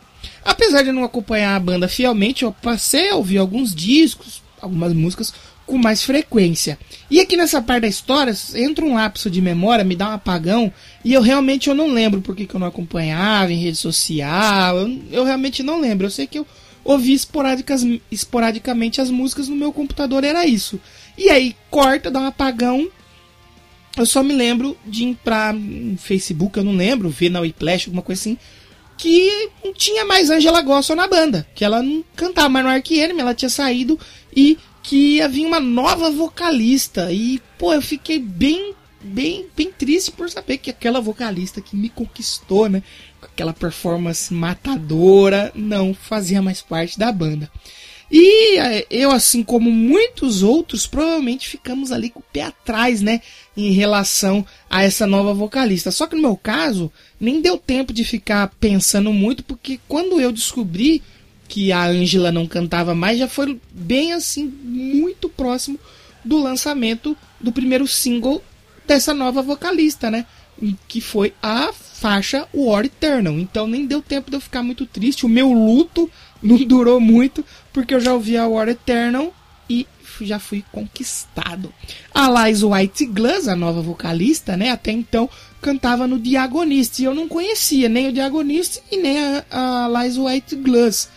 [0.45, 5.33] Apesar de não acompanhar a banda fielmente, eu passei a ouvir alguns discos, algumas músicas
[5.67, 6.79] com mais frequência.
[7.11, 10.73] E aqui nessa parte da história, entra um lapso de memória, me dá um apagão,
[11.05, 15.01] e eu realmente eu não lembro porque que eu não acompanhava em rede social, eu,
[15.11, 16.07] eu realmente não lembro.
[16.07, 16.47] Eu sei que eu
[16.85, 20.81] ouvi esporádicas, esporadicamente as músicas no meu computador, era isso.
[21.17, 22.89] E aí, corta, dá um apagão,
[23.97, 25.55] eu só me lembro de ir pra
[25.99, 28.37] Facebook, eu não lembro, ver na Whiplash, alguma coisa assim,
[28.97, 33.01] que não tinha mais Angela Gosson na banda, que ela não cantava mais no Ark
[33.01, 33.99] ela tinha saído
[34.35, 37.11] e que ia vir uma nova vocalista.
[37.11, 41.89] E, pô, eu fiquei bem, bem, bem triste por saber que aquela vocalista que me
[41.89, 42.83] conquistou, né?
[43.19, 47.51] Com aquela performance matadora, não fazia mais parte da banda.
[48.11, 53.23] E é, eu, assim como muitos outros, provavelmente ficamos ali com o pé atrás, né?
[53.57, 55.91] Em relação a essa nova vocalista.
[55.91, 60.31] Só que no meu caso, nem deu tempo de ficar pensando muito, porque quando eu
[60.31, 61.03] descobri
[61.49, 65.79] que a Angela não cantava mais, já foi bem assim, muito próximo
[66.25, 68.43] do lançamento do primeiro single
[68.87, 70.27] dessa nova vocalista, né?
[70.89, 73.39] Que foi a faixa War Eternal.
[73.39, 75.27] Então nem deu tempo de eu ficar muito triste.
[75.27, 76.11] O meu luto
[76.43, 79.35] não durou muito, porque eu já ouvi a War Eternal
[79.69, 79.87] e
[80.21, 81.73] já fui conquistado.
[82.13, 84.71] A Liza White Glass, a nova vocalista, né?
[84.71, 85.29] Até então
[85.61, 87.01] cantava no Diagonist.
[87.01, 91.09] E eu não conhecia nem o Diagonist e nem a, a Liza White Glass.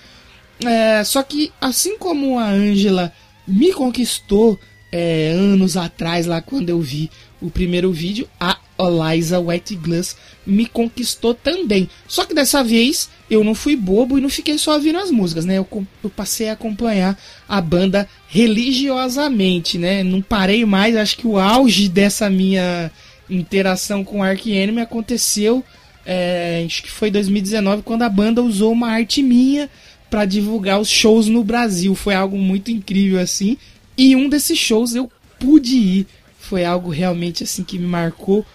[0.66, 3.14] É, só que assim como a Angela
[3.48, 4.60] me conquistou
[4.92, 7.10] é, anos atrás, lá quando eu vi
[7.42, 11.90] o primeiro vídeo, a Eliza White Glass me conquistou também.
[12.08, 15.46] Só que dessa vez eu não fui bobo e não fiquei só ouvindo as músicas,
[15.46, 15.58] né?
[15.58, 15.68] Eu,
[16.04, 20.04] eu, passei a acompanhar a banda religiosamente, né?
[20.04, 22.92] Não parei mais, acho que o auge dessa minha
[23.30, 25.64] interação com Ark Enemy aconteceu,
[26.06, 29.70] é, acho que foi 2019, quando a banda usou uma arte minha
[30.10, 31.94] para divulgar os shows no Brasil.
[31.96, 33.58] Foi algo muito incrível assim.
[33.98, 36.08] E um desses shows eu pude ir.
[36.40, 38.46] Foi algo realmente assim que me marcou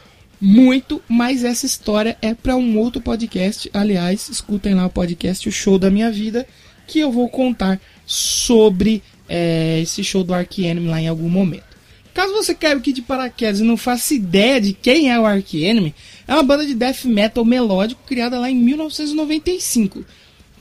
[0.41, 3.71] muito, mas essa história é para um outro podcast.
[3.73, 6.47] Aliás, escutem lá o podcast O Show da Minha Vida,
[6.87, 11.73] que eu vou contar sobre é, esse show do Ark Enemy lá em algum momento.
[12.13, 15.63] Caso você queira aqui de paraquedas e não faça ideia de quem é o Ark
[15.63, 15.95] Enemy,
[16.27, 20.05] é uma banda de death metal melódico criada lá em 1995.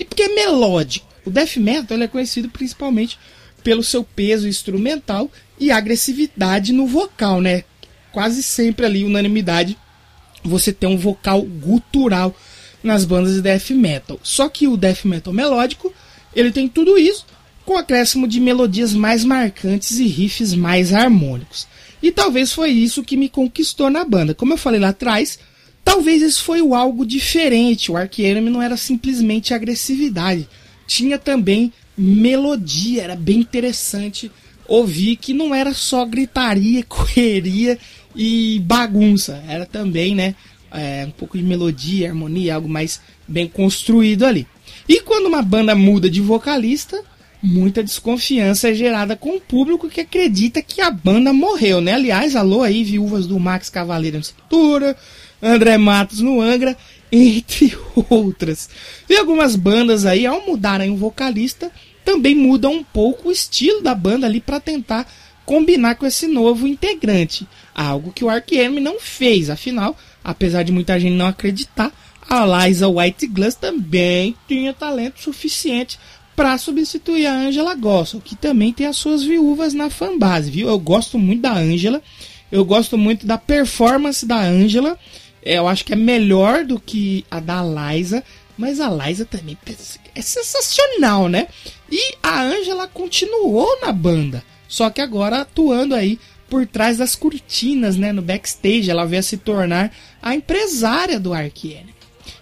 [0.01, 1.05] E por que melódico?
[1.23, 3.19] O death metal é conhecido principalmente
[3.63, 5.29] pelo seu peso instrumental
[5.59, 7.63] e agressividade no vocal, né?
[8.11, 9.77] Quase sempre ali, unanimidade,
[10.43, 12.35] você tem um vocal gutural
[12.81, 14.19] nas bandas de death metal.
[14.23, 15.93] Só que o death metal melódico,
[16.35, 17.23] ele tem tudo isso
[17.63, 21.67] com acréscimo de melodias mais marcantes e riffs mais harmônicos.
[22.01, 24.33] E talvez foi isso que me conquistou na banda.
[24.33, 25.37] Como eu falei lá atrás,
[25.91, 27.91] talvez isso foi o algo diferente.
[27.91, 30.47] O Enemy não era simplesmente agressividade,
[30.87, 34.31] tinha também melodia, era bem interessante
[34.65, 37.77] ouvir que não era só gritaria, correria
[38.15, 40.33] e bagunça, era também, né,
[40.71, 44.47] é, um pouco de melodia, harmonia, algo mais bem construído ali.
[44.87, 47.03] E quando uma banda muda de vocalista,
[47.43, 51.95] muita desconfiança é gerada com o público que acredita que a banda morreu, né?
[51.95, 54.95] Aliás, alô aí, viúvas do Max Cavaleiro na Sepultura,
[55.41, 56.77] André Matos no Angra,
[57.11, 57.75] entre
[58.09, 58.69] outras.
[59.09, 61.71] E algumas bandas aí, ao mudarem o vocalista,
[62.05, 65.07] também mudam um pouco o estilo da banda ali para tentar
[65.45, 67.47] combinar com esse novo integrante.
[67.73, 71.91] Algo que o Ark não fez, afinal, apesar de muita gente não acreditar,
[72.29, 75.99] a Liza White Glass também tinha talento suficiente
[76.35, 80.69] para substituir a Angela Gossel, que também tem as suas viúvas na fanbase, viu?
[80.69, 82.01] Eu gosto muito da Angela,
[82.51, 84.97] eu gosto muito da performance da Angela,
[85.43, 88.23] eu acho que é melhor do que a da Liza,
[88.57, 89.57] mas a Liza também
[90.13, 91.47] é sensacional, né?
[91.91, 96.19] E a Angela continuou na banda, só que agora atuando aí
[96.51, 101.33] por trás das cortinas, né, no backstage, ela veio a se tornar a empresária do
[101.33, 101.79] Ark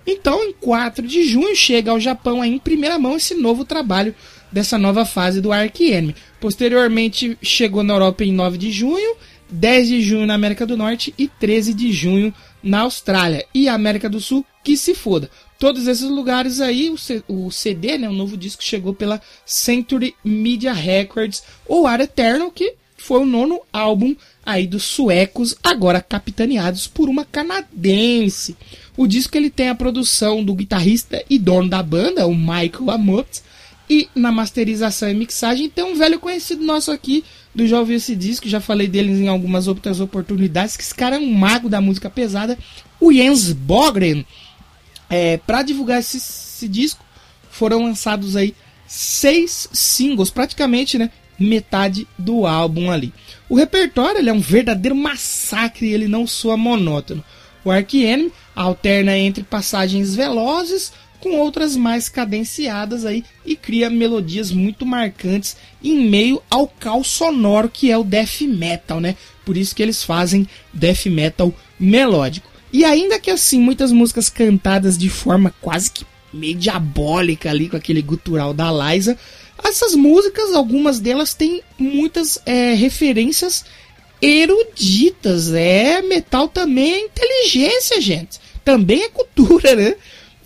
[0.05, 4.15] Então, em 4 de junho chega ao Japão aí, em primeira mão esse novo trabalho
[4.51, 9.15] dessa nova fase do Ark Posteriormente chegou na Europa em 9 de junho,
[9.51, 14.10] 10 de junho na América do Norte e 13 de junho na Austrália e América
[14.10, 15.30] do Sul, que se foda
[15.60, 16.89] todos esses lugares aí,
[17.28, 22.76] o, CD, né, o novo disco chegou pela Century Media Records, ou Ar Eternal, que
[22.97, 28.55] foi o nono álbum aí dos suecos, agora capitaneados por uma canadense.
[28.95, 33.41] O disco ele tem a produção do guitarrista e dono da banda, o Michael Amott,
[33.89, 37.23] e na masterização e mixagem tem um velho conhecido nosso aqui,
[37.55, 41.15] do Já Ouviu Esse Disco, já falei deles em algumas outras oportunidades, que esse cara
[41.15, 42.57] é um mago da música pesada,
[42.99, 44.23] o Jens Bogren,
[45.09, 47.03] é, para divulgar esse, esse, disco,
[47.49, 48.53] foram lançados aí
[48.85, 51.09] seis singles, praticamente, né?
[51.39, 53.11] Metade do álbum ali.
[53.47, 57.23] O repertório ele é um verdadeiro massacre ele não soa monótono.
[57.63, 64.51] O Ark Enemy alterna entre passagens velozes com outras mais cadenciadas aí e cria melodias
[64.51, 69.15] muito marcantes em meio ao caos sonoro que é o death metal, né?
[69.45, 72.49] Por isso que eles fazem death metal melódico.
[72.72, 77.76] E ainda que assim, muitas músicas cantadas de forma quase que meio diabólica ali, com
[77.76, 79.17] aquele gutural da Liza,
[79.63, 83.65] essas músicas, algumas delas têm muitas é, referências
[84.22, 85.53] eruditas.
[85.53, 88.39] É, metal também é inteligência, gente.
[88.63, 89.95] Também é cultura, né?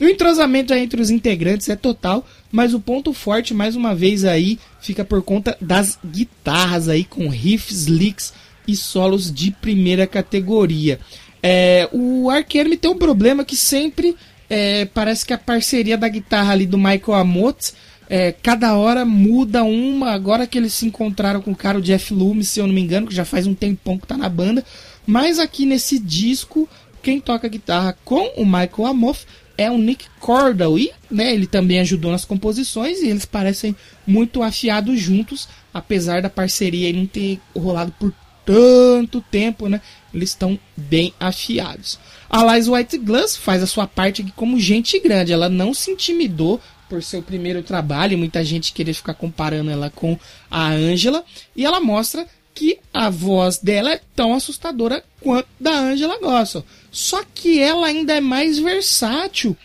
[0.04, 4.60] O entrosamento entre os integrantes é total, mas o ponto forte, mais uma vez aí,
[4.82, 8.34] fica por conta das guitarras aí com riffs, licks
[8.68, 11.00] e solos de primeira categoria.
[11.42, 14.16] É, o Ark Enemy tem um problema que sempre
[14.50, 17.74] é, parece que a parceria da guitarra ali do Michael Amott
[18.10, 20.12] é, cada hora muda uma.
[20.12, 22.82] Agora que eles se encontraram com o cara, o Jeff Loomis, se eu não me
[22.82, 24.66] engano, que já faz um tempão que tá na banda.
[25.08, 26.68] Mas aqui nesse disco,
[27.02, 29.26] quem toca guitarra com o Michael Amott
[29.58, 30.78] é o Nick Cordell.
[30.78, 33.76] E né, ele também ajudou nas composições e eles parecem
[34.06, 38.14] muito afiados juntos, apesar da parceria não ter rolado por
[38.46, 39.82] tanto tempo, né?
[40.14, 41.98] Eles estão bem afiados.
[42.30, 45.32] A Liz White Glass faz a sua parte aqui como gente grande.
[45.32, 48.18] Ela não se intimidou por seu primeiro trabalho.
[48.18, 50.18] Muita gente queria ficar comparando ela com
[50.50, 51.24] a Angela.
[51.56, 56.64] E ela mostra que a voz dela é tão assustadora quanto da Angela Gossel.
[56.92, 59.58] Só que ela ainda é mais versátil.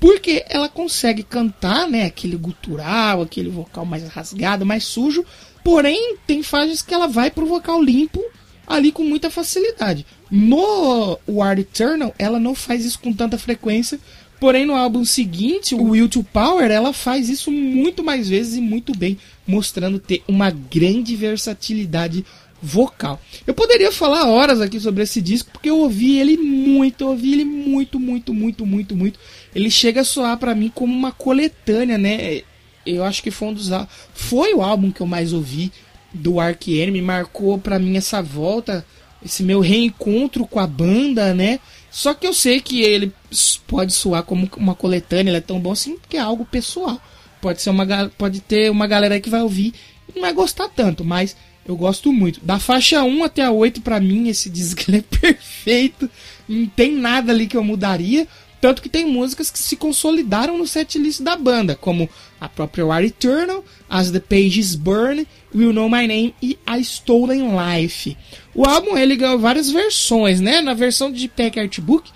[0.00, 5.26] Porque ela consegue cantar, né, aquele gutural, aquele vocal mais rasgado, mais sujo,
[5.68, 8.24] Porém, tem fases que ela vai pro vocal limpo
[8.66, 10.06] ali com muita facilidade.
[10.30, 14.00] No War Eternal, ela não faz isso com tanta frequência.
[14.40, 18.62] Porém, no álbum seguinte, o Will to Power, ela faz isso muito mais vezes e
[18.62, 19.18] muito bem,
[19.48, 22.24] mostrando ter uma grande versatilidade
[22.60, 23.20] vocal.
[23.46, 27.44] Eu poderia falar horas aqui sobre esse disco, porque eu ouvi ele muito, ouvi ele
[27.44, 29.18] muito, muito, muito, muito, muito.
[29.54, 32.42] Ele chega a soar para mim como uma coletânea, né?
[32.86, 33.70] eu acho que foi um dos
[34.14, 35.70] foi o álbum que eu mais ouvi
[36.12, 38.84] do Ark Enemy, marcou para mim essa volta,
[39.24, 41.60] esse meu reencontro com a banda, né?
[41.90, 43.12] Só que eu sei que ele
[43.66, 47.00] pode soar como uma coletânea, ele é tão bom assim porque é algo pessoal.
[47.40, 47.86] Pode ser uma
[48.16, 49.74] pode ter uma galera que vai ouvir
[50.08, 51.36] e não vai gostar tanto, mas
[51.66, 52.40] eu gosto muito.
[52.42, 56.10] Da faixa 1 até a 8 para mim esse disco é perfeito.
[56.48, 58.26] Não tem nada ali que eu mudaria.
[58.60, 62.10] Tanto que tem músicas que se consolidaram no setlist da banda, como
[62.40, 67.50] a própria War Eternal, As the Pages Burn, Will Know My Name e A Stolen
[67.56, 68.16] Life.
[68.52, 70.60] O álbum ele ganhou várias versões, né?
[70.60, 72.10] Na versão de Pack Artbook,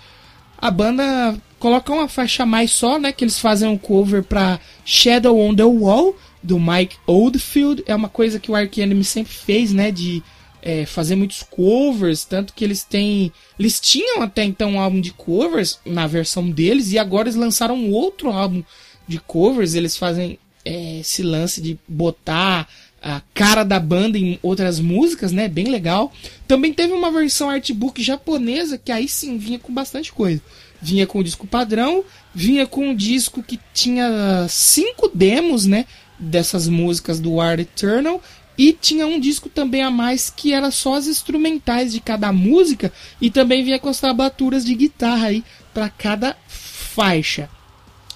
[0.57, 3.13] a banda coloca uma faixa mais só, né?
[3.13, 7.81] Que eles fazem um cover para Shadow on the Wall, do Mike Oldfield.
[7.87, 9.89] É uma coisa que o Ark Enemy sempre fez, né?
[9.89, 10.21] De
[10.61, 13.31] é, fazer muitos covers, tanto que eles têm.
[13.57, 17.89] Eles tinham até então um álbum de covers na versão deles, e agora eles lançaram
[17.91, 18.61] outro álbum
[19.07, 19.73] de covers.
[19.73, 22.67] Eles fazem é, esse lance de botar
[23.01, 25.47] a cara da banda em outras músicas, né?
[25.47, 26.11] Bem legal.
[26.45, 30.41] Também teve uma versão artbook japonesa que aí sim vinha com bastante coisa.
[30.83, 32.03] Vinha com o disco padrão,
[32.35, 35.85] vinha com um disco que tinha cinco demos, né?
[36.19, 38.21] Dessas músicas do War Eternal
[38.57, 42.91] e tinha um disco também a mais que era só as instrumentais de cada música
[43.19, 47.49] e também vinha com as tablaturas de guitarra aí para cada faixa.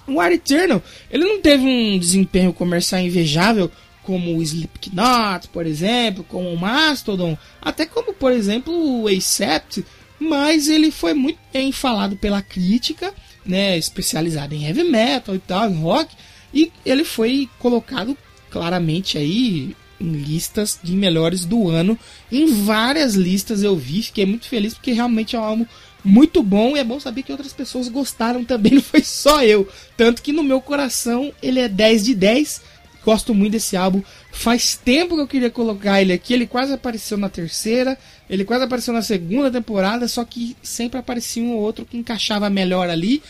[0.06, 3.72] O War Eternal, ele não teve um desempenho comercial invejável
[4.04, 9.84] como o Slipknot, por exemplo, como o Mastodon, até como, por exemplo, o Accept,
[10.20, 13.14] mas ele foi muito bem falado pela crítica,
[13.46, 16.16] né, especializada em heavy metal e tal, em rock,
[16.54, 18.18] e ele foi colocado
[18.50, 21.98] claramente aí em listas de melhores do ano.
[22.32, 25.66] Em várias listas eu vi, fiquei muito feliz porque realmente é um álbum
[26.04, 29.68] muito bom e é bom saber que outras pessoas gostaram também, não foi só eu.
[29.96, 32.62] Tanto que no meu coração ele é 10 de 10.
[33.04, 34.02] Gosto muito desse álbum.
[34.32, 36.34] Faz tempo que eu queria colocar ele aqui.
[36.34, 37.98] Ele quase apareceu na terceira,
[38.30, 42.50] ele quase apareceu na segunda temporada, só que sempre aparecia um ou outro que encaixava
[42.50, 43.22] melhor ali.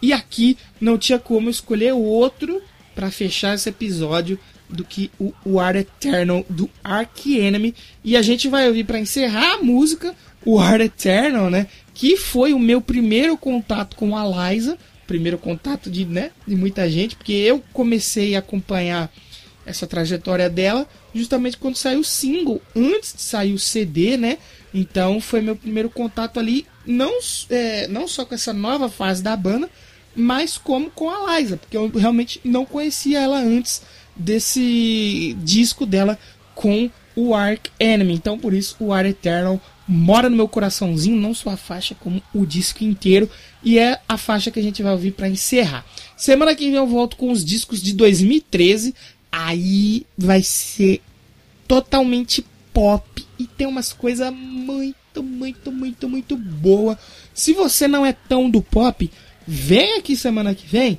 [0.00, 2.62] E aqui não tinha como escolher outro
[2.94, 4.38] para fechar esse episódio
[4.68, 6.68] do que o War Eternal do
[7.26, 7.74] Enemy.
[8.02, 10.14] E a gente vai ouvir para encerrar a música
[10.44, 11.66] o War Eternal, né?
[11.92, 16.90] Que foi o meu primeiro contato com a Liza, primeiro contato de, né, de muita
[16.90, 19.10] gente, porque eu comecei a acompanhar
[19.64, 20.86] essa trajetória dela
[21.16, 24.38] justamente quando saiu o single, antes de sair o CD, né?
[24.72, 27.18] Então foi meu primeiro contato ali, não,
[27.50, 29.70] é, não só com essa nova fase da banda,
[30.14, 33.82] mas como com a Liza, porque eu realmente não conhecia ela antes
[34.16, 36.18] desse disco dela
[36.54, 38.14] com o Ark Enemy.
[38.14, 42.22] Então, por isso, o War Eternal mora no meu coraçãozinho, não só a faixa, como
[42.34, 43.28] o disco inteiro.
[43.62, 45.84] E é a faixa que a gente vai ouvir para encerrar.
[46.16, 48.94] Semana que vem eu volto com os discos de 2013.
[49.38, 51.02] Aí vai ser
[51.68, 52.42] totalmente
[52.72, 56.98] pop e tem umas coisas muito, muito, muito, muito boa.
[57.34, 59.10] Se você não é tão do pop,
[59.46, 60.98] vem aqui semana que vem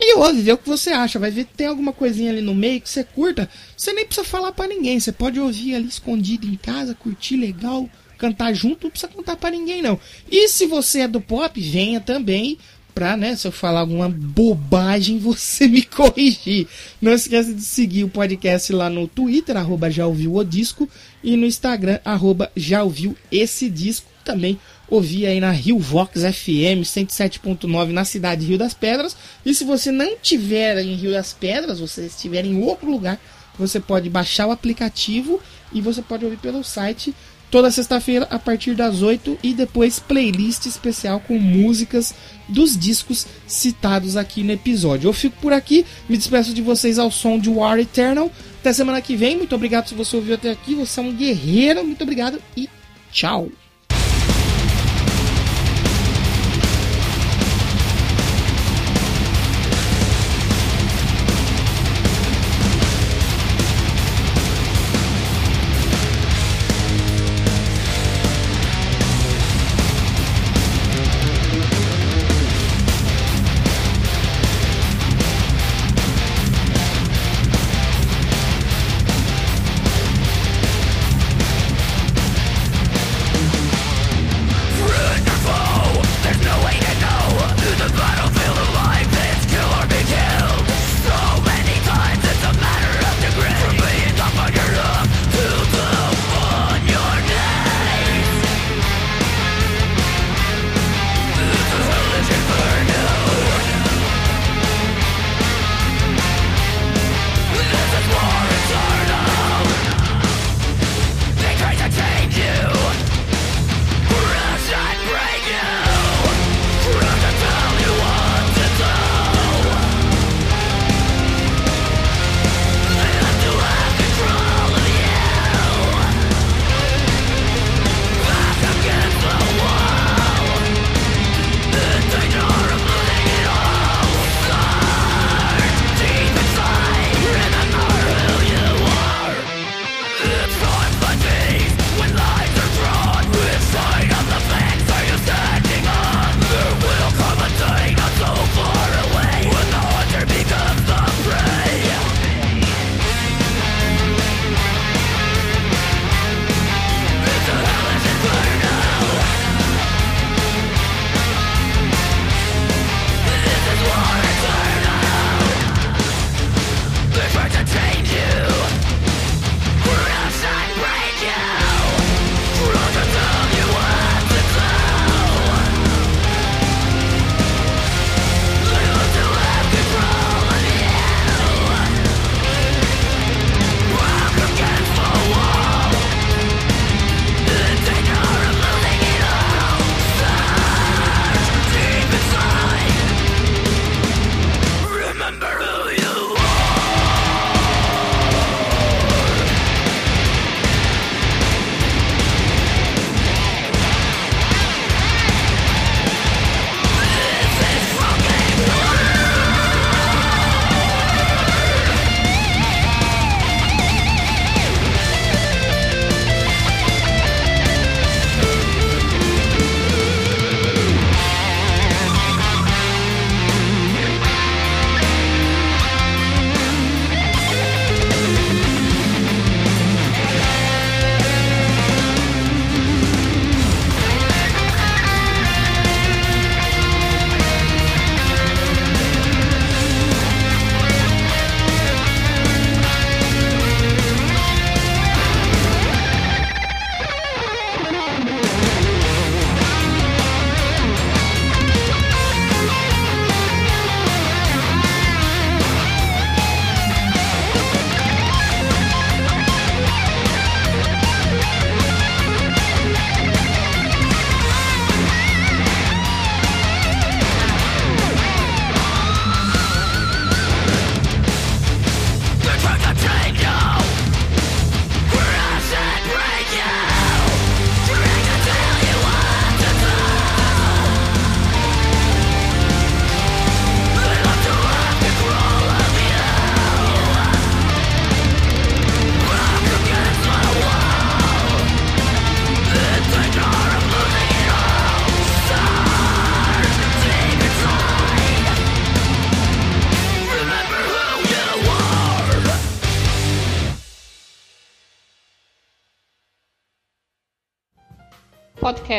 [0.00, 1.20] e ouve, vê o que você acha.
[1.20, 3.48] Vai ver tem alguma coisinha ali no meio que você curta.
[3.76, 4.98] Você nem precisa falar para ninguém.
[4.98, 8.84] Você pode ouvir ali escondido em casa, curtir legal, cantar junto.
[8.84, 10.00] Não precisa contar para ninguém, não.
[10.28, 12.58] E se você é do pop, venha também.
[12.94, 16.66] Pra, né, se eu falar alguma bobagem, você me corrigir.
[17.00, 20.88] Não esqueça de seguir o podcast lá no Twitter, arroba já ouviu o disco,
[21.22, 24.10] e no Instagram, arroba já ouviu esse disco.
[24.24, 24.56] Também
[24.88, 29.16] ouvir aí na Rio Vox FM 107.9 na cidade de Rio das Pedras.
[29.44, 33.18] E se você não tiver em Rio das Pedras, você estiver em outro lugar,
[33.58, 35.40] você pode baixar o aplicativo
[35.72, 37.14] e você pode ouvir pelo site
[37.52, 42.14] toda sexta-feira a partir das 8 e depois playlist especial com músicas
[42.48, 45.08] dos discos citados aqui no episódio.
[45.08, 48.32] Eu fico por aqui, me despeço de vocês ao som de War Eternal.
[48.58, 49.36] Até semana que vem.
[49.36, 50.74] Muito obrigado se você ouviu até aqui.
[50.74, 51.84] Você é um guerreiro.
[51.84, 52.68] Muito obrigado e
[53.12, 53.50] tchau.